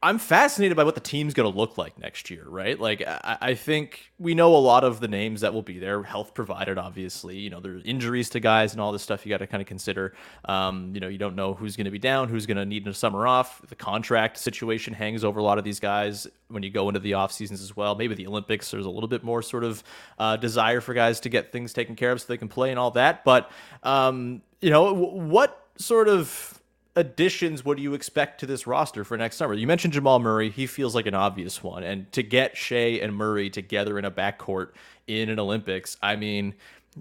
I'm 0.02 0.18
fascinated 0.18 0.76
by 0.76 0.84
what 0.84 0.94
the 0.94 1.00
team's 1.00 1.34
going 1.34 1.50
to 1.50 1.58
look 1.58 1.76
like 1.76 1.98
next 1.98 2.30
year, 2.30 2.44
right? 2.46 2.78
Like, 2.78 3.02
I, 3.06 3.38
I 3.40 3.54
think 3.54 4.10
we 4.18 4.34
know 4.34 4.54
a 4.54 4.58
lot 4.58 4.84
of 4.84 5.00
the 5.00 5.08
names 5.08 5.42
that 5.42 5.52
will 5.52 5.62
be 5.62 5.78
there, 5.78 6.02
health 6.02 6.34
provided, 6.34 6.78
obviously. 6.78 7.36
You 7.36 7.50
know, 7.50 7.60
there's 7.60 7.82
injuries 7.84 8.30
to 8.30 8.40
guys 8.40 8.72
and 8.72 8.80
all 8.80 8.92
this 8.92 9.02
stuff 9.02 9.26
you 9.26 9.30
got 9.30 9.38
to 9.38 9.46
kind 9.46 9.60
of 9.60 9.66
consider. 9.66 10.14
Um, 10.44 10.92
you 10.94 11.00
know, 11.00 11.08
you 11.08 11.18
don't 11.18 11.36
know 11.36 11.54
who's 11.54 11.76
going 11.76 11.86
to 11.86 11.90
be 11.90 11.98
down, 11.98 12.28
who's 12.28 12.46
going 12.46 12.56
to 12.56 12.64
need 12.64 12.86
a 12.86 12.94
summer 12.94 13.26
off. 13.26 13.60
The 13.68 13.74
contract 13.74 14.38
situation 14.38 14.94
hangs 14.94 15.24
over 15.24 15.40
a 15.40 15.42
lot 15.42 15.58
of 15.58 15.64
these 15.64 15.80
guys 15.80 16.26
when 16.48 16.62
you 16.62 16.70
go 16.70 16.88
into 16.88 17.00
the 17.00 17.14
off 17.14 17.32
seasons 17.32 17.60
as 17.60 17.76
well. 17.76 17.94
Maybe 17.94 18.14
the 18.14 18.26
Olympics, 18.26 18.70
there's 18.70 18.86
a 18.86 18.90
little 18.90 19.08
bit 19.08 19.24
more 19.24 19.42
sort 19.42 19.64
of 19.64 19.82
uh, 20.18 20.36
desire 20.36 20.80
for 20.80 20.94
guys 20.94 21.20
to 21.20 21.28
get 21.28 21.52
things 21.52 21.72
taken 21.72 21.96
care 21.96 22.12
of 22.12 22.20
so 22.20 22.26
they 22.28 22.38
can 22.38 22.48
play 22.48 22.70
and 22.70 22.78
all 22.78 22.92
that. 22.92 23.24
But, 23.24 23.50
um, 23.82 24.42
you 24.60 24.70
know, 24.70 24.86
w- 24.94 25.22
what 25.24 25.66
sort 25.76 26.08
of 26.08 26.60
additions 26.96 27.64
would 27.64 27.78
you 27.78 27.94
expect 27.94 28.40
to 28.40 28.46
this 28.46 28.66
roster 28.66 29.04
for 29.04 29.16
next 29.16 29.36
summer? 29.36 29.54
You 29.54 29.66
mentioned 29.66 29.92
Jamal 29.92 30.18
Murray. 30.18 30.50
He 30.50 30.66
feels 30.66 30.94
like 30.94 31.06
an 31.06 31.14
obvious 31.14 31.62
one. 31.62 31.84
And 31.84 32.10
to 32.12 32.22
get 32.22 32.56
Shai 32.56 32.98
and 33.02 33.14
Murray 33.14 33.50
together 33.50 33.98
in 33.98 34.04
a 34.04 34.10
backcourt 34.10 34.70
in 35.06 35.28
an 35.28 35.38
Olympics, 35.38 35.96
I 36.02 36.16
mean, 36.16 36.54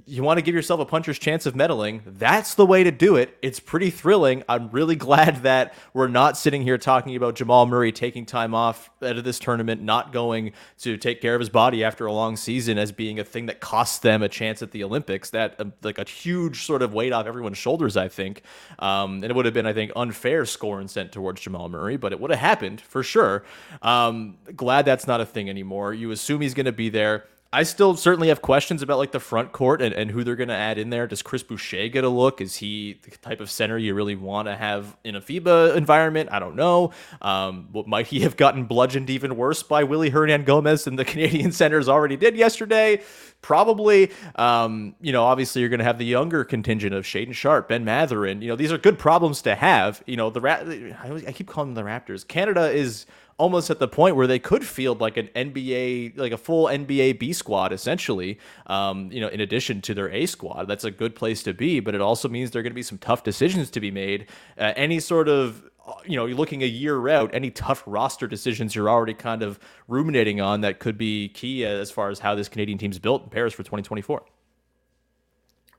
you 0.05 0.23
want 0.23 0.37
to 0.37 0.41
give 0.41 0.53
yourself 0.53 0.81
a 0.81 0.85
puncher's 0.85 1.17
chance 1.17 1.45
of 1.45 1.55
meddling, 1.55 2.01
That's 2.05 2.55
the 2.55 2.65
way 2.65 2.83
to 2.83 2.91
do 2.91 3.15
it. 3.15 3.37
It's 3.41 3.61
pretty 3.61 3.89
thrilling. 3.89 4.43
I'm 4.49 4.69
really 4.71 4.95
glad 4.95 5.43
that 5.43 5.73
we're 5.93 6.09
not 6.09 6.37
sitting 6.37 6.61
here 6.61 6.77
talking 6.77 7.15
about 7.15 7.35
Jamal 7.35 7.65
Murray 7.65 7.93
taking 7.93 8.25
time 8.25 8.53
off 8.53 8.89
out 9.01 9.17
of 9.17 9.23
this 9.23 9.39
tournament, 9.39 9.81
not 9.81 10.11
going 10.11 10.51
to 10.79 10.97
take 10.97 11.21
care 11.21 11.33
of 11.33 11.39
his 11.39 11.49
body 11.49 11.83
after 11.83 12.05
a 12.05 12.11
long 12.11 12.35
season 12.35 12.77
as 12.77 12.91
being 12.91 13.19
a 13.19 13.23
thing 13.23 13.45
that 13.45 13.61
costs 13.61 13.99
them 13.99 14.21
a 14.21 14.27
chance 14.27 14.61
at 14.61 14.71
the 14.71 14.83
Olympics. 14.83 15.29
That 15.29 15.55
um, 15.59 15.71
like 15.81 15.97
a 15.97 16.03
huge 16.07 16.65
sort 16.65 16.81
of 16.81 16.93
weight 16.93 17.13
off 17.13 17.25
everyone's 17.25 17.57
shoulders, 17.57 17.95
I 17.95 18.09
think. 18.09 18.41
Um, 18.79 19.15
and 19.15 19.25
it 19.25 19.35
would 19.35 19.45
have 19.45 19.53
been, 19.53 19.65
I 19.65 19.73
think, 19.73 19.93
unfair 19.95 20.45
score 20.45 20.81
and 20.81 20.89
sent 20.89 21.13
towards 21.13 21.41
Jamal 21.41 21.69
Murray, 21.69 21.95
but 21.95 22.11
it 22.11 22.19
would 22.19 22.31
have 22.31 22.39
happened 22.39 22.81
for 22.81 23.01
sure. 23.01 23.45
Um, 23.81 24.37
glad 24.55 24.83
that's 24.85 25.07
not 25.07 25.21
a 25.21 25.25
thing 25.25 25.49
anymore. 25.49 25.93
You 25.93 26.11
assume 26.11 26.41
he's 26.41 26.53
going 26.53 26.65
to 26.65 26.73
be 26.73 26.89
there. 26.89 27.25
I 27.53 27.63
still 27.63 27.95
certainly 27.95 28.27
have 28.27 28.41
questions 28.41 28.81
about 28.81 28.97
like 28.97 29.13
the 29.13 29.19
front 29.19 29.53
court 29.53 29.81
and, 29.81 29.95
and 29.95 30.11
who 30.11 30.25
they're 30.25 30.35
going 30.35 30.49
to 30.49 30.55
add 30.55 30.77
in 30.77 30.89
there. 30.89 31.07
Does 31.07 31.21
Chris 31.21 31.41
Boucher 31.41 31.87
get 31.87 32.03
a 32.03 32.09
look? 32.09 32.41
Is 32.41 32.57
he 32.57 32.99
the 33.03 33.11
type 33.17 33.39
of 33.39 33.49
center 33.49 33.77
you 33.77 33.93
really 33.93 34.15
want 34.15 34.49
to 34.49 34.55
have 34.55 34.97
in 35.05 35.15
a 35.15 35.21
FIBA 35.21 35.75
environment? 35.77 36.29
I 36.33 36.39
don't 36.39 36.55
know. 36.57 36.91
Um, 37.21 37.69
what 37.71 37.87
might 37.87 38.07
he 38.07 38.21
have 38.21 38.35
gotten 38.35 38.65
bludgeoned 38.65 39.09
even 39.09 39.37
worse 39.37 39.63
by 39.63 39.83
Willy 39.83 40.11
Hernangómez 40.11 40.83
than 40.83 40.97
the 40.97 41.05
Canadian 41.05 41.53
centers 41.53 41.87
already 41.87 42.17
did 42.17 42.35
yesterday? 42.35 43.01
Probably. 43.41 44.11
Um, 44.35 44.95
you 44.99 45.13
know, 45.13 45.23
obviously 45.23 45.61
you're 45.61 45.69
going 45.69 45.79
to 45.79 45.85
have 45.85 45.97
the 45.97 46.05
younger 46.05 46.43
contingent 46.43 46.93
of 46.93 47.05
Shaedon 47.05 47.33
Sharpe, 47.33 47.69
Ben 47.69 47.85
Mathurin. 47.85 48.41
You 48.41 48.49
know, 48.49 48.55
these 48.57 48.71
are 48.71 48.77
good 48.77 48.99
problems 48.99 49.41
to 49.43 49.55
have. 49.55 50.03
You 50.05 50.17
know, 50.17 50.29
the 50.29 50.41
Ra- 50.41 50.63
I, 50.63 51.07
always, 51.07 51.25
I 51.25 51.31
keep 51.31 51.47
calling 51.47 51.73
them 51.73 51.85
the 51.85 51.89
Raptors. 51.89 52.27
Canada 52.27 52.69
is 52.69 53.05
almost 53.37 53.69
at 53.69 53.79
the 53.79 53.87
point 53.87 54.15
where 54.15 54.27
they 54.27 54.39
could 54.39 54.65
field 54.65 55.01
like 55.01 55.17
an 55.17 55.29
NBA, 55.35 56.17
like 56.17 56.31
a 56.31 56.37
full 56.37 56.67
NBA 56.67 57.19
B 57.19 57.33
squad, 57.33 57.73
essentially. 57.73 58.39
Um, 58.67 59.11
you 59.11 59.19
know, 59.19 59.27
in 59.27 59.41
addition 59.41 59.81
to 59.81 59.93
their 59.93 60.09
A 60.09 60.25
squad, 60.25 60.67
that's 60.67 60.83
a 60.83 60.91
good 60.91 61.15
place 61.15 61.43
to 61.43 61.53
be. 61.53 61.79
But 61.79 61.95
it 61.95 62.01
also 62.01 62.29
means 62.29 62.51
there 62.51 62.61
are 62.61 62.63
going 62.63 62.71
to 62.71 62.75
be 62.75 62.83
some 62.83 62.97
tough 62.97 63.23
decisions 63.23 63.69
to 63.71 63.79
be 63.79 63.91
made. 63.91 64.27
Uh, 64.57 64.73
any 64.75 64.99
sort 64.99 65.27
of 65.27 65.69
you 66.05 66.15
know, 66.15 66.25
you're 66.25 66.37
looking 66.37 66.63
a 66.63 66.67
year 66.67 67.09
out, 67.09 67.29
any 67.33 67.51
tough 67.51 67.83
roster 67.85 68.27
decisions 68.27 68.73
you're 68.73 68.89
already 68.89 69.13
kind 69.13 69.43
of 69.43 69.59
ruminating 69.87 70.41
on 70.41 70.61
that 70.61 70.79
could 70.79 70.97
be 70.97 71.29
key 71.29 71.65
as 71.65 71.91
far 71.91 72.09
as 72.09 72.19
how 72.19 72.35
this 72.35 72.49
Canadian 72.49 72.77
team's 72.77 72.99
built 72.99 73.23
in 73.23 73.29
Paris 73.29 73.53
for 73.53 73.63
2024. 73.63 74.23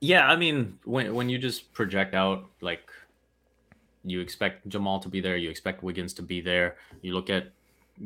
Yeah, 0.00 0.28
I 0.28 0.36
mean, 0.36 0.78
when 0.84 1.14
when 1.14 1.28
you 1.28 1.38
just 1.38 1.72
project 1.72 2.14
out 2.14 2.44
like 2.60 2.90
you 4.08 4.20
expect 4.20 4.68
Jamal 4.68 5.00
to 5.00 5.08
be 5.08 5.20
there, 5.20 5.36
you 5.36 5.50
expect 5.50 5.82
Wiggins 5.82 6.14
to 6.14 6.22
be 6.22 6.40
there. 6.40 6.76
You 7.02 7.14
look 7.14 7.28
at 7.30 7.52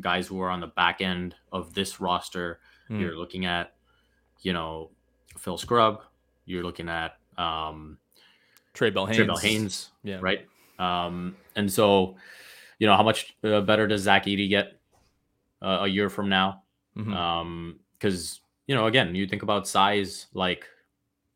guys 0.01 0.27
who 0.27 0.41
are 0.41 0.51
on 0.51 0.61
the 0.61 0.69
back 0.69 1.01
end 1.01 1.35
of 1.53 1.75
this 1.75 2.01
roster. 2.01 2.61
Hmm. 2.89 3.01
You're 3.01 3.17
looking 3.17 3.45
at, 3.45 3.75
you 4.43 4.53
know, 4.53 4.91
Phil 5.39 5.59
Scrubb. 5.59 6.03
You're 6.47 6.63
looking 6.63 6.89
at 6.89 7.17
um, 7.39 7.99
Trae 8.75 8.93
Bell-Haynes. 8.93 9.17
Trey 9.17 9.27
Bell 9.27 9.37
Haynes, 9.37 9.91
Yeah. 10.03 10.19
right? 10.21 10.47
Um, 10.79 11.37
and 11.57 11.71
so, 11.71 12.17
you 12.79 12.87
know, 12.87 12.97
how 12.97 13.03
much 13.03 13.37
uh, 13.45 13.61
better 13.61 13.87
does 13.87 14.03
Zach 14.03 14.25
Edey 14.27 14.49
get 14.49 14.79
uh, 15.63 15.81
a 15.83 15.89
year 15.89 16.09
from 16.09 16.29
now? 16.29 16.63
Mhm. 16.97 17.15
Um, 17.15 17.81
because 17.99 18.41
you 18.67 18.75
know, 18.77 18.87
again, 18.87 19.15
you 19.15 19.27
think 19.27 19.43
about 19.43 19.67
size, 19.67 20.29
like 20.33 20.65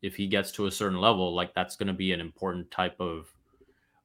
if 0.01 0.15
he 0.15 0.25
gets 0.27 0.51
to 0.53 0.67
a 0.67 0.71
certain 0.71 0.99
level, 0.99 1.35
like 1.35 1.53
that's 1.53 1.75
going 1.75 1.87
to 1.87 1.93
be 1.93 2.13
an 2.13 2.21
important 2.21 2.71
type 2.71 2.95
of 2.99 3.27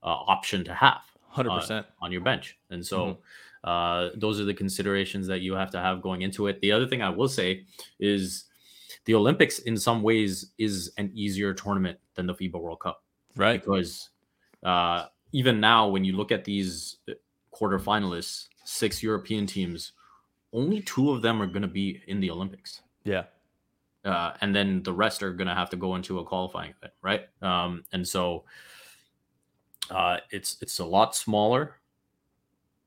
option 0.09 0.65
to 0.65 0.75
have 0.75 1.03
100%. 1.35 1.85
on 2.01 2.13
your 2.13 2.21
bench. 2.23 2.59
And 2.71 2.85
so, 2.85 3.19
uh, 3.65 4.09
those 4.15 4.41
are 4.41 4.45
the 4.45 4.55
considerations 4.55 5.27
that 5.27 5.41
you 5.41 5.55
have 5.55 5.71
to 5.71 5.79
have 5.79 6.01
going 6.01 6.23
into 6.23 6.47
it. 6.47 6.61
The 6.61 6.73
other 6.73 6.87
thing 6.87 7.03
I 7.03 7.11
will 7.11 7.29
say 7.29 7.65
is 7.99 8.45
the 9.05 9.15
Olympics, 9.15 9.59
in 9.61 9.77
some 9.77 10.03
ways, 10.03 10.53
is 10.59 10.93
an 10.97 11.11
easier 11.15 11.53
tournament 11.53 11.99
than 12.15 12.27
the 12.27 12.35
FIBA 12.35 12.61
World 12.61 12.81
Cup 12.81 13.03
right. 13.37 13.61
because 13.61 14.11
uh, 14.63 15.07
even 15.33 15.61
now, 15.61 15.89
when 15.89 16.05
you 16.05 16.17
look 16.17 16.33
at 16.33 16.45
these 16.45 16.99
uh, 17.09 17.13
quarterfinalists, 17.55 18.47
six 18.65 19.03
European 19.03 19.47
teams, 19.47 19.93
only 20.53 20.81
two 20.83 21.11
of 21.11 21.23
them 21.23 21.41
are 21.41 21.47
going 21.47 21.63
to 21.63 21.69
be 21.69 22.03
in 22.07 22.21
the 22.21 22.31
Olympics. 22.31 22.83
Yeah. 23.05 23.25
Uh, 24.05 24.33
and 24.41 24.55
then 24.55 24.83
the 24.83 24.93
rest 24.93 25.23
are 25.23 25.33
going 25.33 25.49
to 25.49 25.55
have 25.55 25.71
to 25.71 25.77
go 25.77 25.95
into 25.95 26.19
a 26.19 26.25
qualifying 26.25 26.73
event, 26.79 26.95
right? 27.03 27.23
Um, 27.43 27.85
and 27.93 28.07
so 28.07 28.45
uh, 29.91 30.19
it's 30.31 30.57
it's 30.61 30.79
a 30.79 30.85
lot 30.85 31.15
smaller. 31.15 31.77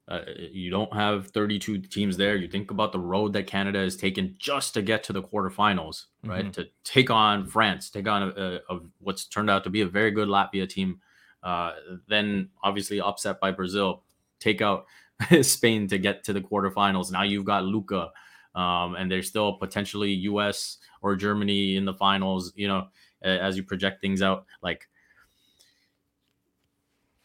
Uh, 0.06 0.20
you 0.52 0.70
don't 0.70 0.94
have 0.94 1.28
32 1.28 1.80
teams 1.80 2.18
there. 2.18 2.36
You 2.36 2.50
think 2.50 2.72
about 2.72 2.92
the 2.92 3.00
road 3.00 3.32
that 3.34 3.48
Canada 3.48 3.80
has 3.80 3.96
taken 3.96 4.36
just 4.38 4.74
to 4.74 4.82
get 4.82 5.02
to 5.06 5.14
the 5.14 5.24
quarterfinals, 5.24 6.06
right? 6.26 6.44
Mm-hmm. 6.44 6.52
To 6.52 6.68
take 6.84 7.10
on 7.10 7.48
France, 7.48 7.90
take 7.90 8.08
on 8.08 8.24
a, 8.24 8.28
a, 8.28 8.76
a, 8.76 8.80
what's 9.00 9.26
turned 9.26 9.50
out 9.50 9.64
to 9.64 9.70
be 9.70 9.80
a 9.80 9.88
very 9.88 10.12
good 10.12 10.28
Latvia 10.28 10.68
team. 10.68 11.00
Uh, 11.42 11.72
then 12.08 12.50
obviously 12.64 13.00
upset 13.00 13.40
by 13.40 13.52
Brazil, 13.52 14.04
take 14.40 14.62
out 14.62 14.88
Spain 15.42 15.88
to 15.88 15.98
get 15.98 16.26
to 16.26 16.34
the 16.34 16.42
quarterfinals. 16.42 17.12
Now 17.12 17.24
you've 17.24 17.46
got 17.46 17.64
Luka, 17.64 18.12
um, 18.56 18.96
and 18.96 19.10
there's 19.10 19.30
still 19.30 19.54
potentially 19.54 20.12
U.S. 20.12 20.80
or 21.02 21.16
Germany 21.16 21.78
in 21.78 21.86
the 21.86 21.94
finals. 21.94 22.52
You 22.58 22.68
know, 22.68 22.88
as 23.22 23.56
you 23.56 23.64
project 23.64 24.02
things 24.02 24.22
out, 24.22 24.46
like 24.62 24.90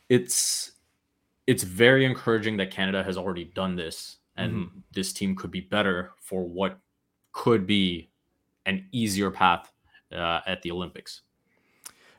it's 0.08 0.72
it's 1.46 1.62
very 1.62 2.04
encouraging 2.04 2.58
that 2.58 2.70
Canada 2.70 3.02
has 3.02 3.16
already 3.16 3.44
done 3.44 3.76
this 3.76 4.18
and 4.36 4.52
mm-hmm. 4.52 4.78
this 4.92 5.12
team 5.12 5.34
could 5.34 5.50
be 5.50 5.60
better 5.60 6.12
for 6.20 6.44
what 6.46 6.78
could 7.32 7.66
be 7.66 8.10
an 8.66 8.86
easier 8.92 9.30
path 9.30 9.72
uh, 10.12 10.40
at 10.46 10.62
the 10.62 10.70
Olympics. 10.70 11.22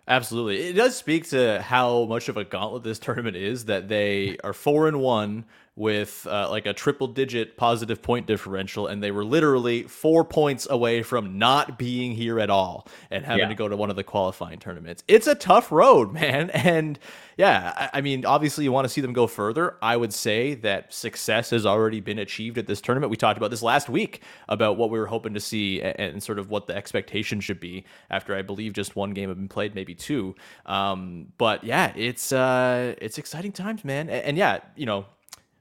Absolutely. 0.08 0.70
It 0.70 0.74
does 0.74 0.96
speak 0.96 1.30
to 1.30 1.62
how 1.62 2.06
much 2.06 2.30
of 2.30 2.38
a 2.38 2.44
gauntlet 2.44 2.84
this 2.84 2.98
tournament 2.98 3.36
is 3.36 3.66
that 3.66 3.88
they 3.88 4.38
are 4.44 4.54
4 4.54 4.88
and 4.88 5.00
1 5.00 5.46
with 5.80 6.28
uh, 6.30 6.50
like 6.50 6.66
a 6.66 6.74
triple 6.74 7.08
digit 7.08 7.56
positive 7.56 8.02
point 8.02 8.28
differential, 8.28 8.88
and 8.88 9.02
they 9.02 9.12
were 9.12 9.24
literally 9.24 9.84
four 9.84 10.26
points 10.26 10.68
away 10.70 11.02
from 11.02 11.40
not 11.40 11.80
being 11.80 12.12
here 12.12 12.38
at 12.38 12.50
all 12.50 12.86
and 13.10 13.24
having 13.24 13.44
yeah. 13.44 13.48
to 13.48 13.56
go 13.56 13.70
to 13.70 13.78
one 13.78 13.90
of 13.90 13.96
the 13.96 14.04
qualifying 14.04 14.60
tournaments. 14.60 15.06
It's 15.08 15.26
a 15.26 15.36
tough 15.36 15.72
road, 15.72 16.12
man. 16.20 16.50
And 16.50 17.00
yeah, 17.38 17.74
I, 17.78 18.00
I 18.00 18.02
mean, 18.02 18.26
obviously, 18.26 18.66
you 18.66 18.74
want 18.74 18.84
to 18.84 18.90
see 18.90 19.00
them 19.00 19.14
go 19.14 19.26
further. 19.26 19.78
I 19.82 19.96
would 19.96 20.14
say 20.14 20.54
that 20.56 20.94
success 20.94 21.52
has 21.52 21.66
already 21.66 22.02
been 22.02 22.20
achieved 22.20 22.58
at 22.58 22.68
this 22.68 22.82
tournament. 22.82 23.10
We 23.10 23.16
talked 23.16 23.38
about 23.38 23.50
this 23.50 23.64
last 23.64 23.88
week 23.88 24.22
about 24.50 24.76
what 24.76 24.90
we 24.90 25.00
were 25.00 25.08
hoping 25.08 25.34
to 25.34 25.40
see 25.40 25.82
and, 25.82 25.98
and 25.98 26.22
sort 26.22 26.40
of 26.40 26.50
what 26.50 26.68
the 26.68 26.76
expectation 26.76 27.40
should 27.40 27.62
be 27.62 27.86
after 28.10 28.36
I 28.36 28.42
believe 28.42 28.74
just 28.74 28.98
one 28.98 29.12
game 29.12 29.30
had 29.30 29.38
been 29.38 29.48
played, 29.48 29.76
maybe 29.76 29.96
two. 29.96 30.36
Um, 30.66 31.28
but 31.38 31.64
yeah, 31.64 31.94
it's 31.96 32.34
uh, 32.34 32.96
it's 32.98 33.18
exciting 33.18 33.54
times, 33.54 33.86
man. 33.86 34.10
and, 34.10 34.26
and 34.26 34.38
yeah, 34.38 34.60
you 34.76 34.86
know, 34.86 35.06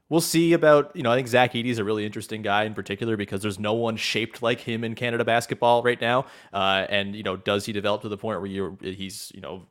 we'll 0.09 0.21
see 0.21 0.53
about 0.53 0.95
you 0.95 1.03
know 1.03 1.11
I 1.11 1.15
think 1.15 1.27
Zach 1.27 1.53
Edey 1.53 1.67
is 1.67 1.77
a 1.79 1.83
really 1.83 2.05
interesting 2.05 2.41
guy 2.41 2.63
in 2.63 2.73
particular 2.73 3.15
because 3.15 3.41
there's 3.41 3.59
no 3.59 3.73
one 3.73 3.95
shaped 3.95 4.41
like 4.41 4.59
him 4.59 4.83
in 4.83 4.95
Canada 4.95 5.23
basketball 5.23 5.83
right 5.83 5.99
now. 5.99 6.25
Uh, 6.51 6.85
and 6.89 7.15
you 7.15 7.23
know, 7.23 7.37
does 7.37 7.65
he 7.65 7.73
develop 7.73 8.01
to 8.01 8.09
the 8.09 8.17
point 8.17 8.41
where 8.41 8.73
he's 8.81 9.31
you 9.33 9.41
know 9.41 9.65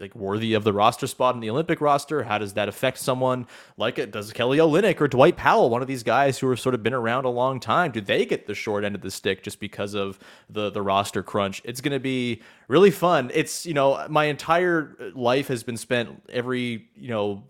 like 0.00 0.14
worthy 0.16 0.54
of 0.54 0.64
the 0.64 0.72
roster 0.72 1.06
spot 1.06 1.34
in 1.34 1.40
the 1.40 1.50
Olympic 1.50 1.80
roster? 1.80 2.24
How 2.24 2.38
does 2.38 2.54
that 2.54 2.68
affect 2.68 2.98
someone 2.98 3.46
like 3.76 3.98
it? 3.98 4.10
Does 4.10 4.32
Kelly 4.32 4.58
Olynyk 4.58 5.00
or 5.00 5.06
Dwight 5.06 5.36
Powell, 5.36 5.70
one 5.70 5.82
of 5.82 5.88
these 5.88 6.02
guys 6.02 6.38
who 6.38 6.50
have 6.50 6.58
sort 6.58 6.74
of 6.74 6.82
been 6.82 6.94
around 6.94 7.26
a 7.26 7.30
long 7.30 7.60
time, 7.60 7.92
do 7.92 8.00
they 8.00 8.26
get 8.26 8.46
the 8.46 8.54
short 8.54 8.84
end 8.84 8.96
of 8.96 9.02
the 9.02 9.10
stick 9.10 9.44
just 9.44 9.60
because 9.60 9.94
of 9.94 10.18
the 10.50 10.70
the 10.70 10.82
roster 10.82 11.22
crunch? 11.22 11.62
It's 11.64 11.80
going 11.80 11.92
to 11.92 12.00
be 12.00 12.42
really 12.68 12.90
fun. 12.90 13.30
It's 13.32 13.66
you 13.66 13.74
know 13.74 14.06
my 14.08 14.24
entire 14.24 14.96
life 15.14 15.48
has 15.48 15.62
been 15.62 15.76
spent 15.76 16.22
every 16.28 16.88
you 16.96 17.08
know 17.08 17.44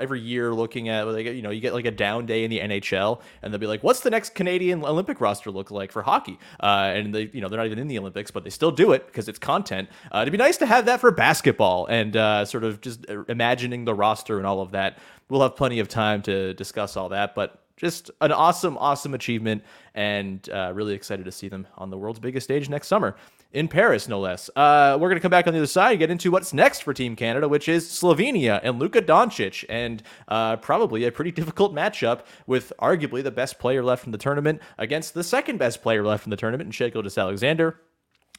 every 0.00 0.20
year 0.20 0.54
looking 0.54 0.88
at 0.88 1.06
like 1.06 1.26
you 1.26 1.42
know 1.42 1.50
you 1.50 1.60
get 1.60 1.74
like 1.74 1.84
a 1.84 1.90
down 1.90 2.26
day 2.26 2.44
in 2.44 2.50
the 2.50 2.60
NHL 2.60 3.20
and 3.42 3.52
they'll 3.52 3.60
be 3.60 3.66
like, 3.66 3.82
what's 3.82 4.00
the 4.00 4.10
next 4.10 4.34
Canadian 4.34 4.84
Olympic 4.84 5.20
roster 5.20 5.50
look 5.50 5.70
like 5.70 5.92
for 5.92 6.02
hockey? 6.02 6.38
Uh, 6.60 6.92
and 6.94 7.14
they 7.14 7.30
you 7.32 7.40
know 7.40 7.48
they're 7.48 7.58
not 7.58 7.66
even 7.66 7.78
in 7.78 7.88
the 7.88 7.98
Olympics, 7.98 8.30
but 8.30 8.44
they 8.44 8.50
still 8.50 8.72
do 8.72 8.92
it 8.92 9.06
because 9.06 9.28
it's 9.28 9.38
content. 9.38 9.88
Uh, 10.14 10.20
it'd 10.20 10.32
be 10.32 10.38
nice 10.38 10.56
to 10.58 10.66
have 10.66 10.86
that 10.86 11.00
for 11.00 11.10
basketball 11.10 11.86
and 11.86 12.16
uh, 12.16 12.44
sort 12.44 12.64
of 12.64 12.80
just 12.80 13.04
imagining 13.28 13.84
the 13.84 13.94
roster 13.94 14.38
and 14.38 14.46
all 14.46 14.60
of 14.60 14.72
that. 14.72 14.98
We'll 15.28 15.42
have 15.42 15.56
plenty 15.56 15.78
of 15.78 15.88
time 15.88 16.22
to 16.22 16.52
discuss 16.54 16.96
all 16.96 17.08
that, 17.10 17.34
but 17.34 17.58
just 17.76 18.10
an 18.20 18.32
awesome, 18.32 18.76
awesome 18.78 19.14
achievement, 19.14 19.64
and 19.94 20.46
uh, 20.50 20.72
really 20.74 20.94
excited 20.94 21.24
to 21.24 21.32
see 21.32 21.48
them 21.48 21.66
on 21.78 21.90
the 21.90 21.96
world's 21.96 22.20
biggest 22.20 22.44
stage 22.44 22.68
next 22.68 22.86
summer 22.86 23.16
in 23.52 23.68
Paris, 23.68 24.08
no 24.08 24.18
less. 24.18 24.50
Uh, 24.56 24.96
we're 25.00 25.08
going 25.08 25.16
to 25.16 25.20
come 25.20 25.30
back 25.30 25.46
on 25.46 25.52
the 25.52 25.58
other 25.58 25.66
side 25.66 25.90
and 25.92 25.98
get 25.98 26.10
into 26.10 26.30
what's 26.30 26.52
next 26.52 26.82
for 26.82 26.94
Team 26.94 27.14
Canada, 27.16 27.48
which 27.48 27.68
is 27.68 27.86
Slovenia 27.88 28.60
and 28.62 28.78
Luka 28.78 29.02
Doncic, 29.02 29.64
and 29.68 30.02
uh, 30.28 30.56
probably 30.56 31.04
a 31.04 31.12
pretty 31.12 31.30
difficult 31.42 31.74
matchup 31.74 32.22
with 32.46 32.72
arguably 32.80 33.22
the 33.22 33.30
best 33.30 33.58
player 33.58 33.82
left 33.82 34.06
in 34.06 34.12
the 34.12 34.18
tournament 34.18 34.60
against 34.78 35.14
the 35.14 35.24
second 35.24 35.58
best 35.58 35.82
player 35.82 36.04
left 36.04 36.26
in 36.26 36.30
the 36.30 36.36
tournament, 36.36 36.68
in 36.68 36.72
Shai 36.72 36.88
Gilgeous-Alexander. 36.88 37.78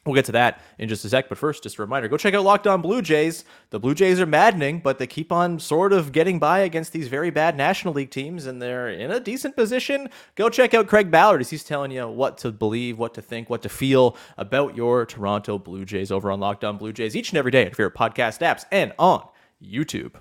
We'll 0.04 0.14
get 0.14 0.26
to 0.26 0.32
that 0.32 0.60
in 0.78 0.88
just 0.88 1.04
a 1.06 1.08
sec, 1.08 1.30
but 1.30 1.38
first, 1.38 1.62
just 1.62 1.78
a 1.78 1.82
reminder 1.82 2.08
go 2.08 2.18
check 2.18 2.34
out 2.34 2.44
Locked 2.44 2.66
On 2.66 2.82
Blue 2.82 3.00
Jays. 3.00 3.44
The 3.70 3.80
Blue 3.80 3.94
Jays 3.94 4.20
are 4.20 4.26
maddening, 4.26 4.80
but 4.80 4.98
they 4.98 5.06
keep 5.06 5.32
on 5.32 5.58
sort 5.58 5.94
of 5.94 6.12
getting 6.12 6.38
by 6.38 6.58
against 6.58 6.92
these 6.92 7.08
very 7.08 7.30
bad 7.30 7.56
National 7.56 7.94
League 7.94 8.10
teams, 8.10 8.44
and 8.44 8.60
they're 8.60 8.90
in 8.90 9.10
a 9.10 9.18
decent 9.18 9.56
position. 9.56 10.10
Go 10.34 10.50
check 10.50 10.74
out 10.74 10.88
Craig 10.88 11.10
Ballard 11.10 11.40
as 11.40 11.48
he's 11.48 11.64
telling 11.64 11.90
you 11.90 12.06
what 12.06 12.36
to 12.38 12.52
believe, 12.52 12.98
what 12.98 13.14
to 13.14 13.22
think, 13.22 13.48
what 13.48 13.62
to 13.62 13.70
feel 13.70 14.16
about 14.36 14.76
your 14.76 15.06
Toronto 15.06 15.58
Blue 15.58 15.86
Jays 15.86 16.12
over 16.12 16.30
on 16.30 16.38
Locked 16.38 16.64
On 16.64 16.76
Blue 16.76 16.92
Jays 16.92 17.16
each 17.16 17.30
and 17.30 17.38
every 17.38 17.50
day 17.50 17.64
at 17.64 17.78
your 17.78 17.90
podcast 17.90 18.40
apps 18.40 18.66
and 18.70 18.92
on 18.98 19.26
YouTube. 19.62 20.12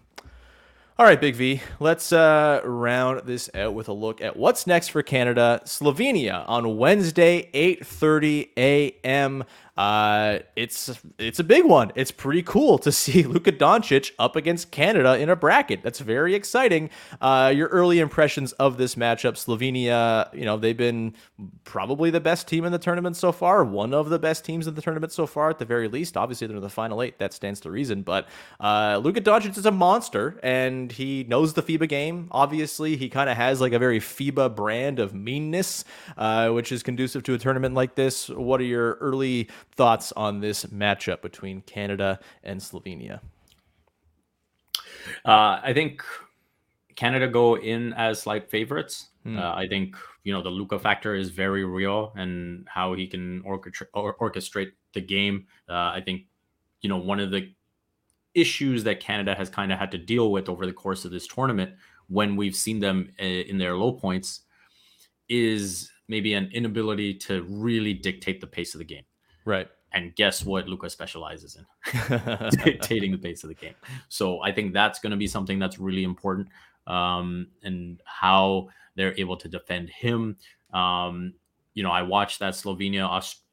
All 1.00 1.08
right, 1.08 1.20
Big 1.20 1.36
V, 1.36 1.60
let's 1.80 2.14
uh, 2.14 2.62
round 2.64 3.26
this 3.26 3.50
out 3.56 3.74
with 3.74 3.88
a 3.88 3.94
look 3.94 4.22
at 4.22 4.38
what's 4.38 4.68
next 4.68 4.90
for 4.90 5.02
Canada. 5.02 5.60
Slovenia 5.66 6.48
on 6.48 6.78
Wednesday, 6.78 7.50
8.30 7.52 8.50
a.m. 8.56 9.44
Uh, 9.76 10.38
it's 10.56 11.02
it's 11.18 11.40
a 11.40 11.44
big 11.44 11.66
one. 11.66 11.92
It's 11.96 12.12
pretty 12.12 12.44
cool 12.44 12.78
to 12.80 12.92
see 12.92 13.24
Luka 13.24 13.52
Doncic 13.52 14.12
up 14.20 14.36
against 14.36 14.70
Canada 14.72 15.18
in 15.18 15.30
a 15.30 15.36
bracket. 15.36 15.82
That's 15.82 16.00
very 16.00 16.36
exciting. 16.36 16.92
Uh, 17.20 17.52
your 17.56 17.70
early 17.70 18.00
impressions 18.00 18.52
of 18.54 18.78
this 18.78 18.96
matchup, 18.96 19.34
Slovenia, 19.34 20.32
you 20.34 20.46
know 20.46 20.58
they've 20.58 20.78
been 20.78 21.16
probably 21.64 22.12
the 22.12 22.20
best 22.20 22.48
team 22.48 22.66
in 22.66 22.72
the 22.72 22.78
tournament 22.78 23.18
so 23.18 23.32
far, 23.32 23.64
one 23.64 23.94
of 23.94 24.10
the 24.10 24.20
best 24.20 24.46
teams 24.46 24.68
in 24.68 24.76
the 24.76 24.82
tournament 24.82 25.12
so 25.12 25.26
far 25.26 25.50
at 25.50 25.58
the 25.58 25.66
very 25.66 25.88
least. 25.88 26.18
Obviously 26.18 26.46
they're 26.46 26.58
in 26.58 26.62
the 26.62 26.70
final 26.70 27.02
eight. 27.02 27.18
That 27.18 27.34
stands 27.34 27.60
to 27.62 27.72
reason. 27.72 28.04
But 28.04 28.28
uh, 28.60 29.02
Luka 29.04 29.22
Doncic 29.22 29.58
is 29.58 29.66
a 29.66 29.72
monster, 29.72 30.40
and 30.44 30.92
he 30.94 31.26
knows 31.26 31.54
the 31.54 31.64
FIBA 31.64 31.90
game. 31.90 32.28
Obviously, 32.32 32.96
he 32.96 33.10
kind 33.10 33.30
of 33.30 33.36
has 33.38 33.60
like 33.60 33.74
a 33.74 33.80
very 33.80 34.00
FIBA 34.00 34.56
brand 34.56 35.00
of 35.00 35.14
meanness, 35.14 35.84
uh, 36.18 36.50
which 36.50 36.72
is 36.72 36.84
conducive 36.84 37.24
to 37.24 37.34
a 37.34 37.38
tournament 37.38 37.76
like 37.76 37.96
this. 37.96 38.30
What 38.30 38.62
are 38.62 38.66
your 38.66 38.94
early 38.96 39.50
thoughts 39.76 40.12
on 40.14 40.40
this 40.40 40.66
matchup 40.66 41.22
between 41.22 41.62
Canada 41.62 42.20
and 42.44 42.60
Slovenia? 42.60 43.20
Uh, 45.26 45.60
I 45.64 45.74
think 45.74 46.04
Canada 46.96 47.28
go 47.28 47.58
in 47.58 47.94
as 47.94 48.22
slight 48.22 48.50
favorites. 48.50 49.10
Hmm. 49.24 49.38
Uh, 49.38 49.54
I 49.54 49.68
think 49.68 49.96
you 50.24 50.34
know 50.34 50.42
the 50.42 50.50
Luka 50.50 50.80
factor 50.80 51.16
is 51.16 51.30
very 51.30 51.66
real, 51.66 52.14
and 52.16 52.68
how 52.70 52.94
he 52.94 53.08
can 53.08 53.42
orchestra- 53.42 53.88
or- 53.94 54.16
orchestrate 54.18 54.72
the 54.94 55.02
game. 55.02 55.48
Uh, 55.68 55.92
I 55.96 56.02
think 56.04 56.24
you 56.82 56.90
know 56.90 56.98
one 56.98 57.20
of 57.20 57.32
the 57.32 57.52
issues 58.36 58.84
that 58.84 59.00
Canada 59.00 59.36
has 59.36 59.50
kind 59.50 59.72
of 59.72 59.80
had 59.80 59.92
to 59.92 59.98
deal 59.98 60.32
with 60.32 60.50
over 60.50 60.66
the 60.66 60.74
course 60.74 61.06
of 61.06 61.12
this 61.12 61.28
tournament, 61.28 61.72
when 62.08 62.36
we've 62.36 62.56
seen 62.56 62.80
them 62.80 63.12
uh, 63.20 63.24
in 63.24 63.58
their 63.58 63.76
low 63.76 63.94
points, 63.94 64.42
is 65.30 65.92
maybe 66.08 66.34
an 66.34 66.50
inability 66.54 67.14
to 67.14 67.44
really 67.44 67.94
dictate 67.94 68.42
the 68.42 68.48
pace 68.48 68.76
of 68.76 68.80
the 68.80 68.86
game. 68.86 69.04
Right. 69.46 69.68
And 69.94 70.16
guess 70.16 70.44
what 70.44 70.68
Luka 70.68 70.90
specializes 70.90 71.56
in? 71.56 72.50
Dictating 72.64 73.12
the 73.12 73.18
pace 73.18 73.44
of 73.44 73.50
the 73.50 73.56
game. 73.56 73.76
So 74.10 74.42
I 74.42 74.52
think 74.52 74.74
that's 74.74 75.00
going 75.00 75.12
to 75.12 75.18
be 75.18 75.28
something 75.28 75.60
that's 75.60 75.78
really 75.80 76.04
important. 76.04 76.48
Um, 76.88 77.48
and 77.62 78.02
how 78.04 78.70
they're 78.96 79.18
able 79.18 79.38
to 79.38 79.48
defend 79.48 79.90
him. 79.90 80.38
Um, 80.74 81.34
you 81.74 81.84
know, 81.84 81.92
I 81.92 82.02
watched 82.02 82.40
that 82.40 82.54
Slovenia 82.54 83.08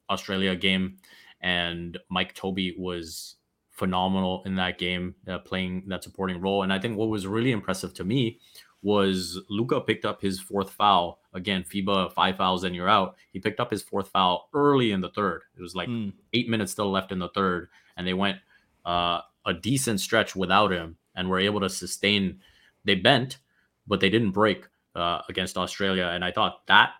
Australia 0.09 0.55
game, 0.55 0.97
and 1.41 1.97
Mike 2.09 2.33
Tobey 2.35 2.75
was 2.77 3.35
phenomenal 3.81 4.43
in 4.45 4.53
that 4.57 4.77
game, 4.77 5.15
uh, 5.27 5.39
playing 5.39 5.83
that 5.87 6.03
supporting 6.03 6.39
role. 6.39 6.61
And 6.61 6.71
I 6.71 6.77
think 6.77 6.95
what 6.95 7.09
was 7.09 7.25
really 7.25 7.51
impressive 7.51 7.95
to 7.95 8.03
me 8.03 8.39
was 8.83 9.39
Luka 9.49 9.81
picked 9.81 10.05
up 10.05 10.21
his 10.21 10.39
fourth 10.39 10.69
foul. 10.69 11.19
Again, 11.33 11.63
FIBA 11.63 12.13
five 12.13 12.37
fouls 12.37 12.63
and 12.63 12.75
you're 12.75 12.87
out. 12.87 13.15
He 13.33 13.39
picked 13.39 13.59
up 13.59 13.71
his 13.71 13.81
fourth 13.81 14.09
foul 14.09 14.49
early 14.53 14.91
in 14.91 15.01
the 15.01 15.09
third. 15.09 15.41
It 15.57 15.63
was 15.63 15.73
like 15.73 15.89
mm. 15.89 16.13
eight 16.33 16.47
minutes 16.47 16.73
still 16.73 16.91
left 16.91 17.11
in 17.11 17.17
the 17.17 17.29
third, 17.29 17.69
and 17.97 18.05
they 18.05 18.13
went 18.13 18.37
uh, 18.85 19.21
a 19.47 19.53
decent 19.53 19.99
stretch 19.99 20.35
without 20.35 20.71
him 20.71 20.97
and 21.15 21.27
were 21.27 21.39
able 21.39 21.61
to 21.61 21.69
sustain. 21.69 22.39
They 22.85 22.95
bent, 22.95 23.39
but 23.87 23.99
they 23.99 24.11
didn't 24.11 24.31
break 24.31 24.67
uh, 24.93 25.21
against 25.27 25.57
Australia, 25.57 26.11
and 26.13 26.23
I 26.23 26.31
thought 26.31 26.67
that 26.67 26.91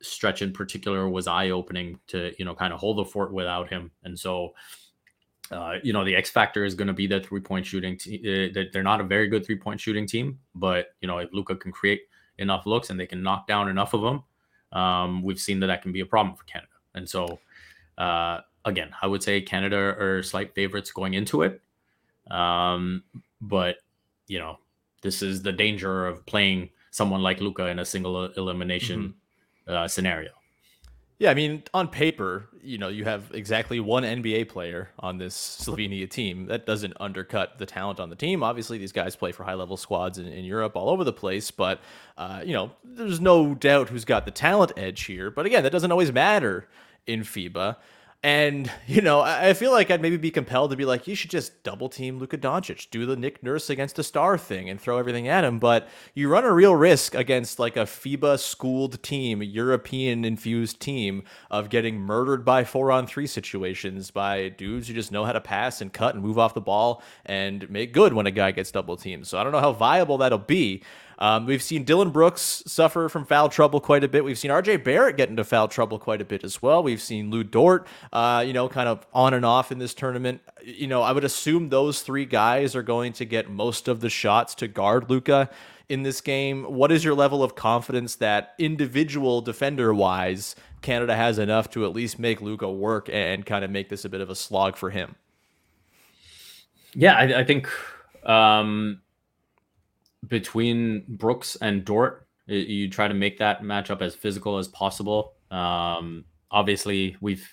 stretch 0.00 0.42
in 0.42 0.52
particular 0.52 1.08
was 1.08 1.28
eye 1.28 1.50
opening 1.50 2.00
to 2.08 2.32
you 2.36 2.44
know 2.44 2.56
kind 2.56 2.72
of 2.72 2.80
hold 2.80 2.98
the 2.98 3.04
fort 3.04 3.32
without 3.32 3.68
him, 3.68 3.92
and 4.02 4.18
so 4.18 4.54
uh, 5.52 5.74
you 5.82 5.92
know, 5.92 6.04
the 6.04 6.16
X 6.16 6.30
factor 6.30 6.64
is 6.64 6.74
going 6.74 6.88
to 6.88 6.94
be 6.94 7.06
the 7.06 7.20
three 7.20 7.40
point 7.40 7.66
shooting. 7.66 7.96
Te- 7.98 8.50
uh, 8.50 8.62
they're 8.72 8.82
not 8.82 9.00
a 9.00 9.04
very 9.04 9.28
good 9.28 9.44
three 9.44 9.56
point 9.56 9.78
shooting 9.80 10.06
team, 10.06 10.38
but 10.54 10.94
you 11.00 11.08
know, 11.08 11.18
if 11.18 11.32
Luka 11.32 11.54
can 11.54 11.70
create 11.70 12.02
enough 12.38 12.66
looks 12.66 12.90
and 12.90 12.98
they 12.98 13.06
can 13.06 13.22
knock 13.22 13.46
down 13.46 13.68
enough 13.68 13.92
of 13.92 14.00
them, 14.00 14.22
um, 14.72 15.22
we've 15.22 15.38
seen 15.38 15.60
that 15.60 15.66
that 15.66 15.82
can 15.82 15.92
be 15.92 16.00
a 16.00 16.06
problem 16.06 16.34
for 16.34 16.44
Canada. 16.44 16.72
And 16.94 17.08
so, 17.08 17.38
uh, 17.98 18.40
again, 18.64 18.90
I 19.02 19.06
would 19.06 19.22
say 19.22 19.42
Canada 19.42 19.76
are 19.76 20.22
slight 20.22 20.54
favorites 20.54 20.90
going 20.90 21.14
into 21.14 21.42
it. 21.42 21.60
Um, 22.30 23.04
but 23.40 23.76
you 24.28 24.38
know, 24.38 24.58
this 25.02 25.20
is 25.20 25.42
the 25.42 25.52
danger 25.52 26.06
of 26.06 26.24
playing 26.24 26.70
someone 26.90 27.22
like 27.22 27.40
Luka 27.40 27.66
in 27.66 27.78
a 27.78 27.84
single 27.84 28.24
elimination 28.32 29.14
mm-hmm. 29.68 29.74
uh, 29.74 29.88
scenario. 29.88 30.30
Yeah, 31.22 31.30
I 31.30 31.34
mean, 31.34 31.62
on 31.72 31.86
paper, 31.86 32.48
you 32.64 32.78
know, 32.78 32.88
you 32.88 33.04
have 33.04 33.30
exactly 33.32 33.78
one 33.78 34.02
NBA 34.02 34.48
player 34.48 34.90
on 34.98 35.18
this 35.18 35.36
Slovenia 35.36 36.10
team. 36.10 36.46
That 36.46 36.66
doesn't 36.66 36.94
undercut 36.98 37.60
the 37.60 37.64
talent 37.64 38.00
on 38.00 38.10
the 38.10 38.16
team. 38.16 38.42
Obviously, 38.42 38.76
these 38.76 38.90
guys 38.90 39.14
play 39.14 39.30
for 39.30 39.44
high 39.44 39.54
level 39.54 39.76
squads 39.76 40.18
in, 40.18 40.26
in 40.26 40.44
Europe 40.44 40.74
all 40.74 40.90
over 40.90 41.04
the 41.04 41.12
place, 41.12 41.52
but, 41.52 41.80
uh, 42.18 42.42
you 42.44 42.52
know, 42.52 42.72
there's 42.82 43.20
no 43.20 43.54
doubt 43.54 43.88
who's 43.88 44.04
got 44.04 44.24
the 44.24 44.32
talent 44.32 44.72
edge 44.76 45.04
here. 45.04 45.30
But 45.30 45.46
again, 45.46 45.62
that 45.62 45.70
doesn't 45.70 45.92
always 45.92 46.10
matter 46.12 46.66
in 47.06 47.20
FIBA. 47.20 47.76
And, 48.24 48.70
you 48.86 49.00
know, 49.00 49.20
I 49.20 49.52
feel 49.52 49.72
like 49.72 49.90
I'd 49.90 50.00
maybe 50.00 50.16
be 50.16 50.30
compelled 50.30 50.70
to 50.70 50.76
be 50.76 50.84
like, 50.84 51.08
you 51.08 51.16
should 51.16 51.30
just 51.30 51.64
double 51.64 51.88
team 51.88 52.20
Luka 52.20 52.38
Doncic, 52.38 52.88
do 52.90 53.04
the 53.04 53.16
Nick 53.16 53.42
Nurse 53.42 53.68
against 53.68 53.98
a 53.98 54.04
star 54.04 54.38
thing 54.38 54.70
and 54.70 54.80
throw 54.80 54.98
everything 54.98 55.26
at 55.26 55.42
him. 55.42 55.58
But 55.58 55.88
you 56.14 56.28
run 56.28 56.44
a 56.44 56.52
real 56.52 56.76
risk 56.76 57.16
against 57.16 57.58
like 57.58 57.76
a 57.76 57.80
FIBA 57.80 58.38
schooled 58.38 59.02
team, 59.02 59.42
European 59.42 60.24
infused 60.24 60.78
team 60.78 61.24
of 61.50 61.68
getting 61.68 61.98
murdered 61.98 62.44
by 62.44 62.62
four 62.62 62.92
on 62.92 63.08
three 63.08 63.26
situations 63.26 64.12
by 64.12 64.50
dudes 64.50 64.86
who 64.86 64.94
just 64.94 65.10
know 65.10 65.24
how 65.24 65.32
to 65.32 65.40
pass 65.40 65.80
and 65.80 65.92
cut 65.92 66.14
and 66.14 66.22
move 66.22 66.38
off 66.38 66.54
the 66.54 66.60
ball 66.60 67.02
and 67.26 67.68
make 67.70 67.92
good 67.92 68.12
when 68.12 68.28
a 68.28 68.30
guy 68.30 68.52
gets 68.52 68.70
double 68.70 68.96
teamed. 68.96 69.26
So 69.26 69.36
I 69.36 69.42
don't 69.42 69.50
know 69.50 69.58
how 69.58 69.72
viable 69.72 70.18
that'll 70.18 70.38
be. 70.38 70.84
Um, 71.22 71.46
we've 71.46 71.62
seen 71.62 71.84
Dillon 71.84 72.10
Brooks 72.10 72.64
suffer 72.66 73.08
from 73.08 73.24
foul 73.24 73.48
trouble 73.48 73.80
quite 73.80 74.02
a 74.02 74.08
bit. 74.08 74.24
We've 74.24 74.36
seen 74.36 74.50
RJ 74.50 74.82
Barrett 74.82 75.16
get 75.16 75.28
into 75.28 75.44
foul 75.44 75.68
trouble 75.68 76.00
quite 76.00 76.20
a 76.20 76.24
bit 76.24 76.42
as 76.42 76.60
well. 76.60 76.82
We've 76.82 77.00
seen 77.00 77.30
Lu 77.30 77.44
Dort, 77.44 77.86
uh, 78.12 78.42
you 78.44 78.52
know, 78.52 78.68
kind 78.68 78.88
of 78.88 79.06
on 79.14 79.32
and 79.32 79.46
off 79.46 79.70
in 79.70 79.78
this 79.78 79.94
tournament. 79.94 80.40
You 80.64 80.88
know, 80.88 81.00
I 81.00 81.12
would 81.12 81.22
assume 81.22 81.68
those 81.68 82.02
three 82.02 82.24
guys 82.24 82.74
are 82.74 82.82
going 82.82 83.12
to 83.12 83.24
get 83.24 83.48
most 83.48 83.86
of 83.86 84.00
the 84.00 84.10
shots 84.10 84.56
to 84.56 84.66
guard 84.66 85.10
Luka 85.10 85.48
in 85.88 86.02
this 86.02 86.20
game. 86.20 86.64
What 86.64 86.90
is 86.90 87.04
your 87.04 87.14
level 87.14 87.44
of 87.44 87.54
confidence 87.54 88.16
that 88.16 88.54
individual 88.58 89.42
defender 89.42 89.94
wise, 89.94 90.56
Canada 90.80 91.14
has 91.14 91.38
enough 91.38 91.70
to 91.70 91.84
at 91.84 91.92
least 91.92 92.18
make 92.18 92.40
Luka 92.40 92.68
work 92.68 93.08
and 93.12 93.46
kind 93.46 93.64
of 93.64 93.70
make 93.70 93.90
this 93.90 94.04
a 94.04 94.08
bit 94.08 94.22
of 94.22 94.28
a 94.28 94.34
slog 94.34 94.76
for 94.76 94.90
him? 94.90 95.14
Yeah, 96.94 97.14
I, 97.14 97.42
I 97.42 97.44
think 97.44 97.68
um, 98.28 99.02
between 100.28 101.04
Brooks 101.08 101.56
and 101.60 101.84
Dort, 101.84 102.26
you 102.46 102.88
try 102.88 103.08
to 103.08 103.14
make 103.14 103.38
that 103.38 103.62
matchup 103.62 104.02
as 104.02 104.14
physical 104.14 104.58
as 104.58 104.68
possible. 104.68 105.34
Um, 105.50 106.24
obviously, 106.50 107.16
we've 107.20 107.46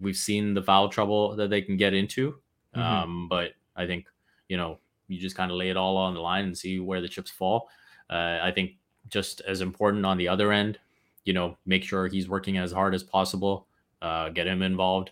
we've 0.00 0.16
seen 0.16 0.54
the 0.54 0.62
foul 0.62 0.88
trouble 0.88 1.36
that 1.36 1.50
they 1.50 1.62
can 1.62 1.76
get 1.76 1.94
into, 1.94 2.32
mm-hmm. 2.74 2.80
um, 2.80 3.28
but 3.28 3.52
I 3.76 3.86
think 3.86 4.06
you 4.48 4.56
know 4.56 4.78
you 5.08 5.20
just 5.20 5.36
kind 5.36 5.50
of 5.50 5.56
lay 5.56 5.70
it 5.70 5.76
all 5.76 5.96
on 5.96 6.14
the 6.14 6.20
line 6.20 6.44
and 6.44 6.56
see 6.56 6.80
where 6.80 7.00
the 7.00 7.08
chips 7.08 7.30
fall. 7.30 7.68
Uh, 8.10 8.38
I 8.42 8.52
think 8.54 8.72
just 9.08 9.40
as 9.42 9.60
important 9.60 10.04
on 10.06 10.16
the 10.16 10.28
other 10.28 10.52
end, 10.52 10.78
you 11.24 11.32
know, 11.32 11.56
make 11.66 11.84
sure 11.84 12.08
he's 12.08 12.28
working 12.28 12.58
as 12.58 12.72
hard 12.72 12.94
as 12.94 13.02
possible, 13.02 13.66
uh, 14.02 14.30
get 14.30 14.46
him 14.46 14.62
involved 14.62 15.10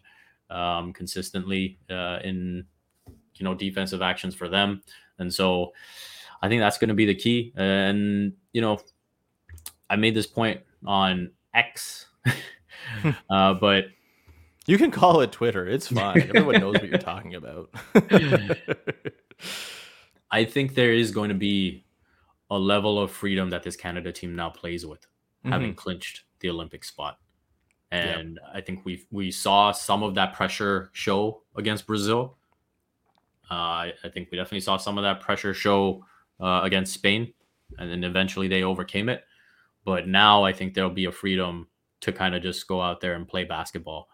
um, 0.51 0.93
consistently 0.93 1.79
uh, 1.91 2.19
in 2.25 2.65
you 3.35 3.45
know 3.45 3.55
defensive 3.55 4.03
actions 4.03 4.35
for 4.35 4.49
them, 4.49 4.83
and 5.19 5.33
so 5.33 5.73
I 6.43 6.49
think 6.49 6.61
that's 6.61 6.79
going 6.79 6.89
to 6.89 6.95
be 6.95 7.07
the 7.07 7.15
key. 7.15 7.53
And 7.57 8.33
you 8.53 8.61
know, 8.61 8.81
I 9.89 9.97
made 9.97 10.15
this 10.15 10.27
point 10.27 10.61
on 10.85 11.31
X, 11.55 12.07
uh, 13.31 13.55
but 13.55 13.87
you 14.67 14.77
can 14.79 14.91
call 14.91 15.21
it 15.21 15.33
Twitter. 15.33 15.67
It's 15.67 15.89
fine. 15.93 16.23
Everyone 16.23 16.61
knows 16.61 16.75
what 16.75 16.89
you're 16.89 16.99
talking 16.99 17.35
about. 17.37 17.71
I 20.31 20.45
think 20.45 20.75
there 20.75 20.93
is 20.93 21.11
going 21.11 21.29
to 21.29 21.35
be 21.35 21.85
a 22.51 22.59
level 22.59 22.99
of 22.99 23.11
freedom 23.11 23.51
that 23.51 23.63
this 23.63 23.77
Canada 23.77 24.13
team 24.13 24.35
now 24.35 24.51
plays 24.51 24.85
with, 24.85 25.01
mm-hmm. 25.01 25.53
having 25.53 25.75
clinched 25.75 26.25
the 26.41 26.51
Olympic 26.51 26.85
spot. 26.85 27.19
And 27.91 28.39
yep. 28.43 28.51
I 28.55 28.61
think 28.63 28.85
we 28.87 29.07
we 29.11 29.31
saw 29.31 29.71
some 29.73 30.03
of 30.03 30.15
that 30.15 30.33
pressure 30.33 30.91
show 30.95 31.43
against 31.57 31.87
Brazil. 31.87 32.39
Uh, 33.51 33.55
I, 33.55 33.93
I, 34.03 34.09
think 34.09 34.31
we 34.31 34.39
definitely 34.39 34.61
saw 34.61 34.79
some 34.79 34.97
of 34.97 35.05
that 35.05 35.21
pressure 35.21 35.53
show 35.53 36.03
uh, 36.43 36.61
against 36.65 36.93
Spain, 36.93 37.33
and 37.79 37.91
then 37.91 38.05
eventually 38.05 38.49
they 38.49 38.63
overcame 38.65 39.09
it. 39.09 39.25
But 39.85 40.09
now 40.09 40.45
I 40.45 40.53
think 40.53 40.75
there'll 40.75 40.91
be 40.91 41.07
a 41.07 41.13
freedom 41.13 41.69
to 42.01 42.13
kind 42.13 42.35
of 42.35 42.43
just 42.43 42.67
go 42.67 42.83
out 42.83 43.01
there 43.01 43.15
and 43.15 43.27
play 43.27 43.45
basketball, 43.45 44.09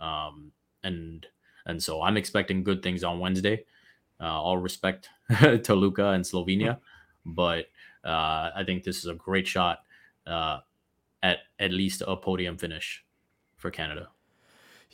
um, 0.00 0.52
and 0.82 1.26
and 1.66 1.82
so 1.82 2.02
I'm 2.02 2.16
expecting 2.16 2.64
good 2.64 2.82
things 2.82 3.04
on 3.04 3.18
Wednesday. 3.18 3.64
Uh, 4.20 4.40
all 4.40 4.58
respect 4.58 5.08
to 5.40 5.74
Luka 5.74 6.10
and 6.10 6.24
Slovenia, 6.24 6.78
but 7.26 7.66
uh, 8.04 8.50
I 8.54 8.62
think 8.64 8.84
this 8.84 8.98
is 8.98 9.06
a 9.06 9.14
great 9.14 9.46
shot 9.46 9.80
uh, 10.26 10.58
at 11.22 11.38
at 11.58 11.72
least 11.72 12.02
a 12.06 12.16
podium 12.16 12.56
finish 12.56 13.04
for 13.56 13.70
Canada. 13.70 14.08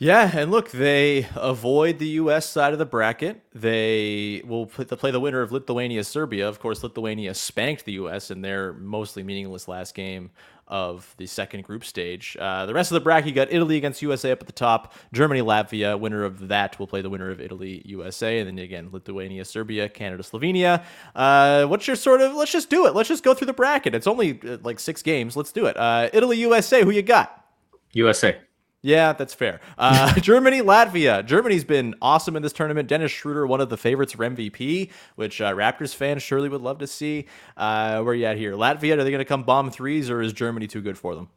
Yeah, 0.01 0.31
and 0.33 0.49
look, 0.49 0.71
they 0.71 1.27
avoid 1.35 1.99
the 1.99 2.07
U.S. 2.07 2.47
side 2.47 2.71
of 2.71 2.79
the 2.79 2.85
bracket. 2.85 3.41
They 3.53 4.41
will 4.45 4.65
play 4.65 5.11
the 5.11 5.19
winner 5.19 5.41
of 5.41 5.51
Lithuania 5.51 6.05
Serbia. 6.05 6.47
Of 6.47 6.61
course, 6.61 6.83
Lithuania 6.83 7.33
spanked 7.33 7.83
the 7.83 7.91
U.S. 7.93 8.31
in 8.31 8.39
their 8.39 8.71
mostly 8.71 9.23
meaningless 9.23 9.67
last 9.67 9.93
game 9.93 10.31
of 10.69 11.13
the 11.17 11.25
second 11.25 11.65
group 11.65 11.83
stage. 11.83 12.37
Uh, 12.39 12.65
the 12.65 12.73
rest 12.73 12.91
of 12.91 12.93
the 12.93 13.01
bracket, 13.01 13.27
you 13.27 13.35
got 13.35 13.51
Italy 13.51 13.75
against 13.75 14.01
USA 14.01 14.31
up 14.31 14.39
at 14.39 14.47
the 14.47 14.53
top. 14.53 14.93
Germany, 15.11 15.41
Latvia. 15.41 15.99
Winner 15.99 16.23
of 16.23 16.47
that 16.47 16.79
will 16.79 16.87
play 16.87 17.01
the 17.01 17.09
winner 17.09 17.29
of 17.29 17.41
Italy, 17.41 17.81
USA, 17.83 18.39
and 18.39 18.47
then 18.47 18.63
again 18.63 18.87
Lithuania, 18.93 19.43
Serbia, 19.43 19.89
Canada, 19.89 20.23
Slovenia. 20.23 20.81
Uh, 21.13 21.65
what's 21.65 21.87
your 21.87 21.97
sort 21.97 22.21
of? 22.21 22.35
Let's 22.35 22.53
just 22.53 22.69
do 22.69 22.85
it. 22.85 22.95
Let's 22.95 23.09
just 23.09 23.25
go 23.25 23.33
through 23.33 23.47
the 23.47 23.53
bracket. 23.53 23.93
It's 23.93 24.07
only 24.07 24.39
uh, 24.47 24.59
like 24.63 24.79
six 24.79 25.01
games. 25.01 25.35
Let's 25.35 25.51
do 25.51 25.65
it. 25.65 25.75
Uh, 25.75 26.09
Italy, 26.13 26.37
USA. 26.37 26.85
Who 26.85 26.91
you 26.91 27.01
got? 27.01 27.43
USA. 27.91 28.37
Yeah, 28.81 29.11
that's 29.13 29.33
fair. 29.33 29.59
Uh, 29.77 30.13
Germany, 30.21 30.61
Latvia. 30.61 31.25
Germany's 31.25 31.65
been 31.65 31.95
awesome 32.01 32.35
in 32.35 32.43
this 32.43 32.53
tournament. 32.53 32.87
Dennis 32.87 33.11
Schroeder, 33.11 33.45
one 33.45 33.59
of 33.59 33.69
the 33.69 33.77
favorites 33.77 34.13
for 34.13 34.23
MVP, 34.23 34.89
which 35.15 35.41
uh, 35.41 35.53
Raptors 35.53 35.93
fans 35.93 36.23
surely 36.23 36.47
would 36.47 36.61
love 36.61 36.77
to 36.79 36.87
see. 36.87 37.27
Uh, 37.57 38.01
where 38.01 38.13
are 38.13 38.15
you 38.15 38.25
at 38.25 38.37
here? 38.37 38.53
Latvia, 38.53 38.97
are 38.97 39.03
they 39.03 39.11
going 39.11 39.19
to 39.19 39.25
come 39.25 39.43
bomb 39.43 39.69
threes, 39.69 40.09
or 40.09 40.21
is 40.21 40.31
Germany 40.31 40.67
too 40.67 40.81
good 40.81 40.97
for 40.97 41.13
them? 41.13 41.27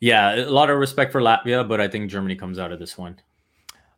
Yeah, 0.00 0.34
a 0.34 0.50
lot 0.50 0.68
of 0.68 0.78
respect 0.78 1.12
for 1.12 1.20
Latvia, 1.20 1.66
but 1.66 1.80
I 1.80 1.88
think 1.88 2.10
Germany 2.10 2.36
comes 2.36 2.58
out 2.58 2.72
of 2.72 2.78
this 2.78 2.98
one. 2.98 3.18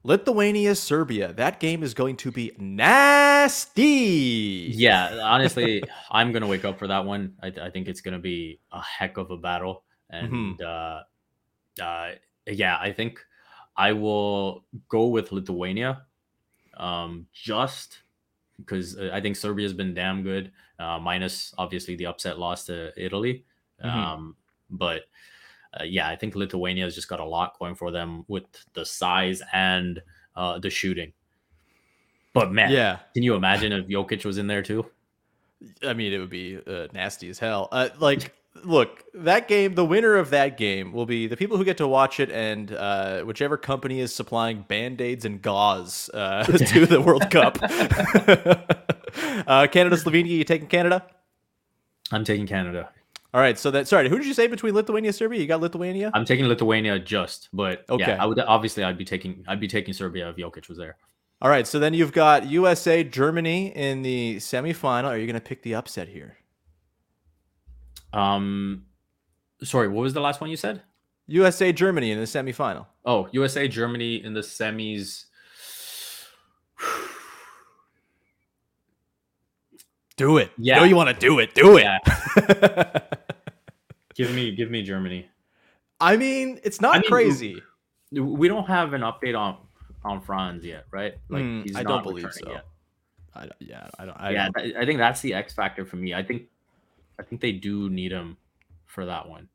Lithuania, 0.05 0.75
Serbia. 0.75 1.33
That 1.33 1.59
game 1.61 1.83
is 1.83 1.95
going 1.95 2.17
to 2.19 2.31
be 2.31 2.53
nasty. 2.59 3.83
Yeah, 4.73 5.19
honestly, 5.23 5.83
I'm 6.11 6.31
going 6.31 6.43
to 6.43 6.47
wake 6.47 6.67
up 6.67 6.79
for 6.79 6.87
that 6.87 7.07
one. 7.07 7.35
I, 7.43 7.47
I, 7.49 7.71
think 7.71 7.89
it's 7.89 8.03
going 8.03 8.13
to 8.13 8.21
be 8.21 8.61
a 8.71 8.83
heck 8.83 9.17
of 9.17 9.31
a 9.31 9.39
battle. 9.39 9.83
And 10.11 10.59
mm-hmm. 10.61 10.63
uh, 10.63 11.01
uh, 11.83 12.11
yeah, 12.47 12.77
I 12.81 12.93
think 12.93 13.25
I 13.77 13.93
will 13.93 14.65
go 14.89 15.09
with 15.09 15.33
Lithuania, 15.33 16.03
um, 16.77 17.27
just 17.33 17.99
because 18.59 18.97
uh, 18.99 19.11
I 19.13 19.21
think 19.21 19.37
Serbia 19.37 19.65
has 19.65 19.73
been 19.73 19.95
damn 19.95 20.23
good, 20.23 20.53
uh, 20.79 20.99
minus 20.99 21.55
obviously 21.59 21.97
the 21.97 22.07
upset 22.07 22.39
loss 22.39 22.67
to 22.67 22.93
Italy. 22.97 23.45
Mm-hmm. 23.85 23.99
Um, 23.99 24.37
but 24.71 25.03
uh, 25.79 25.85
yeah, 25.85 26.09
I 26.09 26.17
think 26.17 26.35
Lithuania 26.35 26.85
has 26.85 26.95
just 26.95 27.09
got 27.09 27.21
a 27.21 27.25
lot 27.25 27.59
going 27.59 27.75
for 27.75 27.91
them 27.91 28.25
with 28.29 28.45
the 28.75 28.85
size 28.85 29.43
and 29.53 30.01
uh, 30.37 30.59
the 30.59 30.71
shooting. 30.71 31.13
But 32.33 32.53
man, 32.53 32.71
yeah, 32.71 32.99
can 33.15 33.23
you 33.23 33.35
imagine 33.35 33.73
if 33.73 33.87
Jokic 33.87 34.25
was 34.25 34.39
in 34.39 34.47
there 34.47 34.63
too? 34.63 34.87
I 35.83 35.95
mean, 35.95 36.13
it 36.13 36.19
would 36.19 36.31
be 36.31 36.59
uh, 36.67 36.89
nasty 36.93 37.29
as 37.31 37.39
hell. 37.39 37.69
Uh, 37.71 37.89
like 37.99 38.35
look, 38.63 39.05
that 39.15 39.49
game, 39.49 39.75
the 39.75 39.85
winner 39.85 40.17
of 40.17 40.31
that 40.31 40.57
game 40.57 40.93
will 40.93 41.07
be 41.07 41.27
the 41.27 41.37
people 41.37 41.57
who 41.57 41.65
get 41.65 41.77
to 41.79 41.89
watch 41.89 42.21
it 42.21 42.31
and 42.31 42.73
uh, 42.73 43.23
whichever 43.23 43.57
company 43.57 44.01
is 44.01 44.15
supplying 44.15 44.63
band 44.63 45.01
aids 45.01 45.25
and 45.25 45.43
gauze 45.43 46.11
uh, 46.15 46.45
to 46.45 46.87
the 46.87 47.01
World 47.01 47.31
Cup. 47.31 47.59
uh, 49.47 49.67
Canada, 49.69 49.97
Slovenia, 49.97 50.29
you 50.29 50.45
taking 50.45 50.69
Canada? 50.69 51.05
I'm 52.13 52.25
taking 52.25 52.47
Canada. 52.47 52.91
All 53.33 53.41
right, 53.41 53.59
so 53.59 53.73
that 53.73 53.89
sorry, 53.89 54.09
who 54.09 54.17
did 54.17 54.27
you 54.27 54.35
say 54.35 54.47
between 54.47 54.75
Lithuania 54.75 55.09
and 55.09 55.15
Serbia? 55.15 55.41
You 55.41 55.49
got 55.49 55.61
Lithuania. 55.61 56.13
I'm 56.15 56.25
taking 56.25 56.47
Lithuania 56.47 57.01
just, 57.01 57.49
but 57.53 57.85
okay, 57.91 58.13
yeah, 58.13 58.23
I 58.23 58.27
would 58.27 58.39
obviously 58.39 58.85
I'd 58.85 58.97
be 58.97 59.05
taking 59.05 59.45
I'd 59.49 59.59
be 59.59 59.67
taking 59.67 59.93
Serbia 59.93 60.31
if 60.31 60.37
Jokic 60.37 60.69
was 60.69 60.79
there. 60.79 60.99
All 61.43 61.51
right, 61.51 61.67
so 61.67 61.81
then 61.81 61.95
you've 61.95 62.13
got 62.13 62.47
USA, 62.47 63.03
Germany 63.03 63.75
in 63.75 64.03
the 64.03 64.37
semifinal. 64.37 65.07
Are 65.07 65.19
you 65.19 65.27
going 65.27 65.35
to 65.35 65.41
pick 65.41 65.63
the 65.63 65.75
upset 65.75 66.07
here? 66.07 66.37
Um, 68.15 68.85
sorry, 69.63 69.89
what 69.89 70.03
was 70.03 70.15
the 70.15 70.21
last 70.21 70.41
one 70.41 70.49
you 70.51 70.57
said? 70.57 70.83
USA 71.27 71.73
Germany 71.73 72.13
in 72.13 72.19
the 72.19 72.27
semifinal. 72.27 72.87
Oh, 73.05 73.29
USA 73.33 73.67
Germany 73.69 74.23
in 74.23 74.35
the 74.35 74.41
semis. 74.41 75.25
do 80.17 80.39
it. 80.39 80.53
Yeah. 80.57 80.77
You 80.77 80.81
know 80.81 80.87
you 80.87 80.97
want 80.97 81.11
to 81.11 81.15
do 81.15 81.41
it. 81.41 81.55
Do 81.55 81.77
it. 81.77 81.83
Yeah. 81.83 81.99
give 84.15 84.33
me 84.33 84.55
give 84.55 84.71
me 84.71 84.83
Germany. 84.83 85.29
I 86.01 86.17
mean, 86.17 86.61
it's 86.63 86.81
not 86.81 86.97
I 86.97 86.99
mean, 87.01 87.11
crazy. 87.11 87.61
we 88.13 88.49
don't 88.49 88.67
have 88.67 88.93
an 88.93 89.01
update 89.03 89.39
on 89.39 89.57
on 90.05 90.21
Franz 90.21 90.65
yet, 90.65 90.85
right? 90.91 91.15
Like 91.29 91.43
mm, 91.43 91.65
he's 91.65 91.77
I 91.77 91.83
not 91.83 91.89
don't 91.89 92.03
believe 92.03 92.33
so. 92.33 92.51
Yet. 92.51 92.67
I, 93.35 93.49
yeah, 93.59 93.89
I 93.99 94.05
don't. 94.05 94.17
I 94.21 94.31
yeah, 94.31 94.49
don't. 94.55 94.77
I 94.77 94.85
think 94.85 94.99
that's 94.99 95.21
the 95.21 95.35
X 95.35 95.53
factor 95.55 95.85
for 95.85 95.97
me. 95.97 96.15
I 96.15 96.23
think, 96.23 96.45
I 97.19 97.23
think 97.23 97.41
they 97.41 97.53
do 97.53 97.89
need 97.89 98.13
him 98.13 98.37
for 98.87 99.07
that 99.07 99.29
one, 99.29 99.49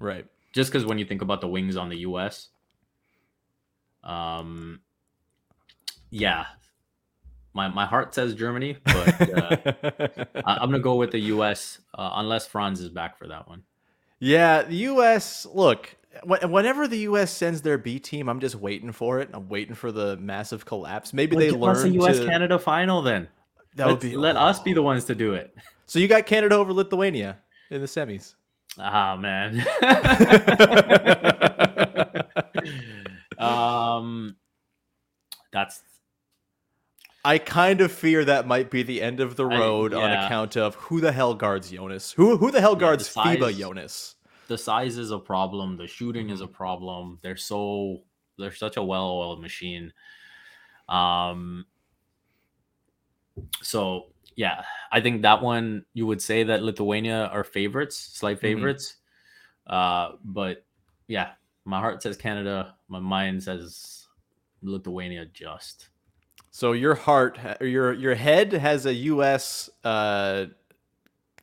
right? 0.00 0.26
Just 0.52 0.70
because 0.70 0.86
when 0.86 0.98
you 0.98 1.04
think 1.04 1.22
about 1.22 1.40
the 1.40 1.48
wings 1.48 1.76
on 1.76 1.88
the 1.88 1.98
U.S., 1.98 2.48
um, 4.04 4.80
yeah, 6.10 6.46
my 7.54 7.68
my 7.68 7.86
heart 7.86 8.14
says 8.14 8.34
Germany, 8.34 8.76
but 8.84 9.38
uh, 9.38 10.24
I'm 10.46 10.70
gonna 10.70 10.78
go 10.78 10.96
with 10.96 11.10
the 11.10 11.20
U.S. 11.20 11.78
Uh, 11.94 12.10
unless 12.14 12.46
Franz 12.46 12.80
is 12.80 12.88
back 12.88 13.18
for 13.18 13.28
that 13.28 13.48
one. 13.48 13.62
Yeah, 14.18 14.62
the 14.62 14.76
U.S. 14.76 15.46
Look, 15.52 15.96
whenever 16.24 16.86
the 16.86 16.98
U.S. 16.98 17.30
sends 17.30 17.62
their 17.62 17.78
B 17.78 17.98
team, 17.98 18.28
I'm 18.28 18.40
just 18.40 18.54
waiting 18.54 18.92
for 18.92 19.20
it. 19.20 19.30
I'm 19.32 19.48
waiting 19.48 19.74
for 19.74 19.90
the 19.92 20.16
massive 20.16 20.64
collapse. 20.64 21.12
Maybe 21.12 21.36
well, 21.36 21.44
they 21.44 21.50
learn. 21.50 21.86
a 21.86 21.90
U.S. 21.90 22.18
To... 22.18 22.26
Canada 22.26 22.58
final 22.58 23.02
then. 23.02 23.28
That 23.76 23.88
would 23.88 24.00
be. 24.00 24.16
Let 24.16 24.36
us 24.36 24.60
be 24.60 24.74
the 24.74 24.82
ones 24.82 25.06
to 25.06 25.14
do 25.14 25.34
it. 25.34 25.54
So 25.92 25.98
you 25.98 26.08
got 26.08 26.24
Canada 26.24 26.54
over 26.54 26.72
Lithuania 26.72 27.36
in 27.70 27.82
the 27.82 27.86
semis. 27.86 28.34
Ah 28.78 29.14
man. 29.14 29.62
um, 33.38 34.36
that's. 35.52 35.82
I 37.26 37.36
kind 37.36 37.82
of 37.82 37.92
fear 37.92 38.24
that 38.24 38.46
might 38.46 38.70
be 38.70 38.82
the 38.82 39.02
end 39.02 39.20
of 39.20 39.36
the 39.36 39.44
road 39.44 39.92
I, 39.92 39.98
yeah. 39.98 40.04
on 40.04 40.24
account 40.24 40.56
of 40.56 40.76
who 40.76 41.02
the 41.02 41.12
hell 41.12 41.34
guards 41.34 41.70
Jonas. 41.70 42.12
Who 42.12 42.38
who 42.38 42.50
the 42.50 42.62
hell 42.62 42.74
guards 42.74 43.06
yeah, 43.14 43.24
size, 43.24 43.36
FIBA 43.36 43.58
Jonas? 43.58 44.14
The 44.48 44.56
size 44.56 44.96
is 44.96 45.10
a 45.10 45.18
problem. 45.18 45.76
The 45.76 45.86
shooting 45.86 46.30
is 46.30 46.40
a 46.40 46.44
mm-hmm. 46.44 46.54
problem. 46.54 47.18
They're 47.20 47.36
so 47.36 47.98
they're 48.38 48.54
such 48.54 48.78
a 48.78 48.82
well-oiled 48.82 49.42
machine. 49.42 49.92
Um. 50.88 51.66
So 53.60 54.11
yeah, 54.36 54.64
I 54.90 55.00
think 55.00 55.22
that 55.22 55.42
one 55.42 55.84
you 55.94 56.06
would 56.06 56.22
say 56.22 56.44
that 56.44 56.62
Lithuania 56.62 57.26
are 57.32 57.44
favorites, 57.44 57.96
slight 57.96 58.36
mm-hmm. 58.36 58.46
favorites. 58.46 58.96
Mm-hmm. 59.68 60.12
Uh, 60.14 60.16
but 60.24 60.64
yeah, 61.06 61.32
my 61.64 61.80
heart 61.80 62.02
says 62.02 62.16
Canada. 62.16 62.74
My 62.88 62.98
mind 62.98 63.42
says 63.42 64.06
Lithuania. 64.62 65.26
Just 65.26 65.88
so 66.50 66.72
your 66.72 66.94
heart, 66.94 67.38
your 67.60 67.92
your 67.92 68.14
head 68.14 68.52
has 68.52 68.86
a 68.86 68.94
U.S. 68.94 69.70
Uh, 69.84 70.46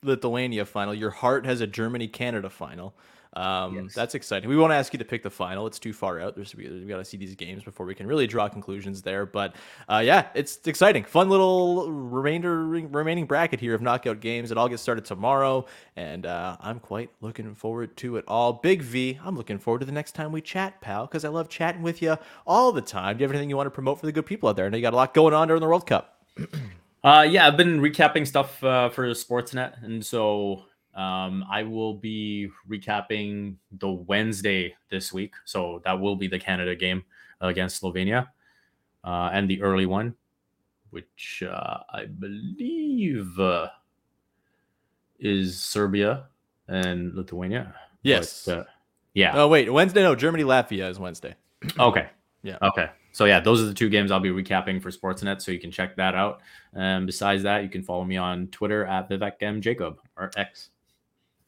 Lithuania 0.01 0.65
final. 0.65 0.93
Your 0.93 1.11
heart 1.11 1.45
has 1.45 1.61
a 1.61 1.67
Germany 1.67 2.07
Canada 2.07 2.49
final. 2.49 2.95
Um, 3.33 3.75
yes. 3.75 3.93
That's 3.93 4.15
exciting. 4.15 4.49
We 4.49 4.57
won't 4.57 4.73
ask 4.73 4.91
you 4.91 4.99
to 4.99 5.05
pick 5.05 5.21
the 5.21 5.29
final; 5.29 5.67
it's 5.67 5.77
too 5.77 5.93
far 5.93 6.19
out. 6.19 6.35
There's 6.35 6.55
we, 6.55 6.67
we 6.67 6.85
got 6.85 6.97
to 6.97 7.05
see 7.05 7.17
these 7.17 7.35
games 7.35 7.63
before 7.63 7.85
we 7.85 7.93
can 7.93 8.07
really 8.07 8.25
draw 8.25 8.49
conclusions 8.49 9.03
there. 9.03 9.25
But 9.27 9.55
uh, 9.87 10.01
yeah, 10.03 10.27
it's 10.33 10.59
exciting. 10.65 11.03
Fun 11.03 11.29
little 11.29 11.91
remainder 11.91 12.65
remaining 12.65 13.25
bracket 13.25 13.59
here 13.59 13.75
of 13.75 13.81
knockout 13.81 14.19
games. 14.19 14.51
It 14.51 14.57
all 14.57 14.67
gets 14.67 14.81
started 14.81 15.05
tomorrow, 15.05 15.67
and 15.95 16.25
uh, 16.25 16.57
I'm 16.59 16.79
quite 16.79 17.11
looking 17.21 17.53
forward 17.53 17.95
to 17.97 18.17
it 18.17 18.25
all. 18.27 18.53
Big 18.53 18.81
V, 18.81 19.19
I'm 19.23 19.37
looking 19.37 19.59
forward 19.59 19.79
to 19.79 19.85
the 19.85 19.91
next 19.91 20.13
time 20.13 20.31
we 20.31 20.41
chat, 20.41 20.81
pal, 20.81 21.05
because 21.05 21.23
I 21.23 21.29
love 21.29 21.49
chatting 21.49 21.83
with 21.83 22.01
you 22.01 22.17
all 22.47 22.71
the 22.71 22.81
time. 22.81 23.17
Do 23.17 23.21
you 23.21 23.27
have 23.27 23.31
anything 23.31 23.49
you 23.49 23.57
want 23.57 23.67
to 23.67 23.71
promote 23.71 23.99
for 23.99 24.07
the 24.07 24.11
good 24.11 24.25
people 24.25 24.49
out 24.49 24.55
there? 24.55 24.65
I 24.65 24.69
know 24.69 24.77
you 24.77 24.81
got 24.81 24.93
a 24.93 24.97
lot 24.97 25.13
going 25.13 25.35
on 25.35 25.49
during 25.49 25.61
the 25.61 25.67
World 25.67 25.85
Cup. 25.85 26.19
uh, 27.03 27.27
yeah, 27.29 27.45
I've 27.45 27.57
been 27.57 27.79
recapping 27.79 28.25
stuff 28.25 28.63
uh, 28.63 28.89
for 28.89 29.07
Sportsnet, 29.11 29.83
and 29.83 30.03
so 30.03 30.63
um, 30.99 31.45
I 31.49 31.63
will 31.63 31.93
be 31.93 32.49
recapping 32.69 33.55
the 33.71 33.89
Wednesday 33.89 34.75
this 34.91 35.13
week. 35.13 35.33
So 35.45 35.81
that 35.85 35.97
will 35.97 36.17
be 36.17 36.27
the 36.27 36.39
Canada 36.39 36.75
game 36.75 37.05
against 37.39 37.81
Slovenia 37.81 38.27
uh, 39.05 39.29
and 39.31 39.49
the 39.49 39.61
early 39.61 39.85
one, 39.85 40.13
which 40.89 41.41
uh, 41.49 41.77
I 41.89 42.03
believe 42.05 43.39
uh, 43.39 43.69
is 45.19 45.61
Serbia 45.63 46.25
and 46.67 47.13
Lithuania. 47.15 47.73
Yes. 48.03 48.43
But, 48.45 48.57
uh, 48.57 48.63
yeah. 49.13 49.31
Oh, 49.35 49.47
wait. 49.47 49.71
Wednesday? 49.71 50.03
No, 50.03 50.15
Germany, 50.15 50.43
Latvia 50.43 50.89
is 50.89 50.99
Wednesday. 50.99 51.33
okay. 51.79 52.09
Yeah. 52.43 52.57
Okay. 52.61 52.89
So 53.13 53.23
yeah, 53.23 53.39
those 53.39 53.61
are 53.61 53.65
the 53.65 53.73
two 53.73 53.89
games 53.89 54.11
I'll 54.11 54.19
be 54.19 54.29
recapping 54.29 54.81
for 54.81 54.91
Sportsnet, 54.91 55.41
so 55.41 55.51
you 55.51 55.59
can 55.59 55.71
check 55.71 55.95
that 55.95 56.13
out. 56.13 56.41
And 56.73 57.05
besides 57.05 57.43
that, 57.43 57.63
you 57.63 57.69
can 57.69 57.83
follow 57.83 58.03
me 58.03 58.17
on 58.17 58.47
Twitter 58.47 58.85
at 58.85 59.09
Vivek 59.09 59.41
M 59.41 59.61
Jacob 59.61 59.99
or 60.15 60.29
X. 60.37 60.69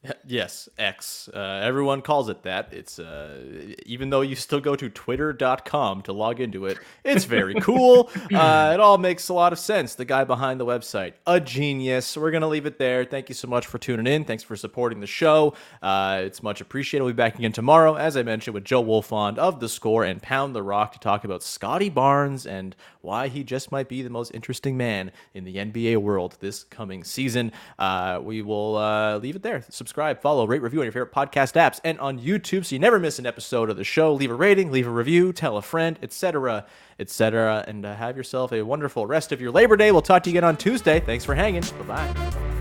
Yes, 0.26 0.68
X. 0.78 1.28
Uh, 1.32 1.60
everyone 1.62 2.00
calls 2.00 2.28
it 2.28 2.42
that. 2.44 2.72
It's 2.72 2.98
uh, 2.98 3.74
even 3.86 4.10
though 4.10 4.20
you 4.20 4.34
still 4.34 4.60
go 4.60 4.74
to 4.76 4.88
twitter.com 4.88 6.02
to 6.02 6.12
log 6.12 6.40
into 6.40 6.66
it, 6.66 6.78
it's 7.04 7.24
very 7.24 7.54
cool. 7.54 8.10
Uh, 8.32 8.70
it 8.72 8.80
all 8.80 8.98
makes 8.98 9.28
a 9.28 9.34
lot 9.34 9.52
of 9.52 9.58
sense. 9.58 9.94
The 9.94 10.04
guy 10.04 10.24
behind 10.24 10.58
the 10.58 10.64
website, 10.64 11.14
a 11.26 11.38
genius. 11.38 12.16
We're 12.16 12.30
going 12.30 12.42
to 12.42 12.46
leave 12.46 12.66
it 12.66 12.78
there. 12.78 13.04
Thank 13.04 13.28
you 13.28 13.34
so 13.34 13.46
much 13.46 13.66
for 13.66 13.78
tuning 13.78 14.06
in. 14.06 14.24
Thanks 14.24 14.42
for 14.42 14.56
supporting 14.56 15.00
the 15.00 15.06
show. 15.06 15.54
Uh, 15.82 16.22
it's 16.24 16.42
much 16.42 16.60
appreciated. 16.60 17.04
We'll 17.04 17.12
be 17.12 17.16
back 17.16 17.38
again 17.38 17.52
tomorrow, 17.52 17.94
as 17.94 18.16
I 18.16 18.22
mentioned, 18.22 18.54
with 18.54 18.64
Joe 18.64 18.82
Wolfond 18.82 19.38
of 19.38 19.60
The 19.60 19.68
Score 19.68 20.04
and 20.04 20.22
Pound 20.22 20.54
the 20.54 20.62
Rock 20.62 20.92
to 20.92 20.98
talk 20.98 21.24
about 21.24 21.42
Scottie 21.42 21.90
Barnes 21.90 22.46
and 22.46 22.74
why 23.02 23.28
he 23.28 23.44
just 23.44 23.70
might 23.70 23.88
be 23.88 24.02
the 24.02 24.10
most 24.10 24.30
interesting 24.34 24.76
man 24.76 25.12
in 25.34 25.44
the 25.44 25.56
NBA 25.56 25.98
world 25.98 26.36
this 26.40 26.64
coming 26.64 27.04
season. 27.04 27.52
Uh, 27.78 28.20
we 28.22 28.40
will 28.40 28.76
uh, 28.76 29.18
leave 29.18 29.36
it 29.36 29.42
there. 29.42 29.62
Subscribe 29.68 29.91
subscribe, 29.92 30.22
follow, 30.22 30.46
rate, 30.46 30.62
review 30.62 30.80
on 30.80 30.86
your 30.86 30.92
favorite 30.92 31.12
podcast 31.12 31.52
apps 31.52 31.78
and 31.84 32.00
on 32.00 32.18
YouTube 32.18 32.64
so 32.64 32.74
you 32.74 32.78
never 32.78 32.98
miss 32.98 33.18
an 33.18 33.26
episode 33.26 33.68
of 33.68 33.76
the 33.76 33.84
show. 33.84 34.14
Leave 34.14 34.30
a 34.30 34.34
rating, 34.34 34.70
leave 34.70 34.86
a 34.86 34.90
review, 34.90 35.34
tell 35.34 35.58
a 35.58 35.62
friend, 35.62 35.98
etc., 36.00 36.64
etc., 36.98 37.62
and 37.68 37.84
uh, 37.84 37.94
have 37.94 38.16
yourself 38.16 38.54
a 38.54 38.62
wonderful 38.62 39.06
rest 39.06 39.32
of 39.32 39.40
your 39.42 39.50
Labor 39.50 39.76
Day. 39.76 39.92
We'll 39.92 40.00
talk 40.00 40.22
to 40.22 40.30
you 40.30 40.38
again 40.38 40.48
on 40.48 40.56
Tuesday. 40.56 41.00
Thanks 41.00 41.26
for 41.26 41.34
hanging. 41.34 41.62
Bye 41.86 42.14
bye. 42.14 42.51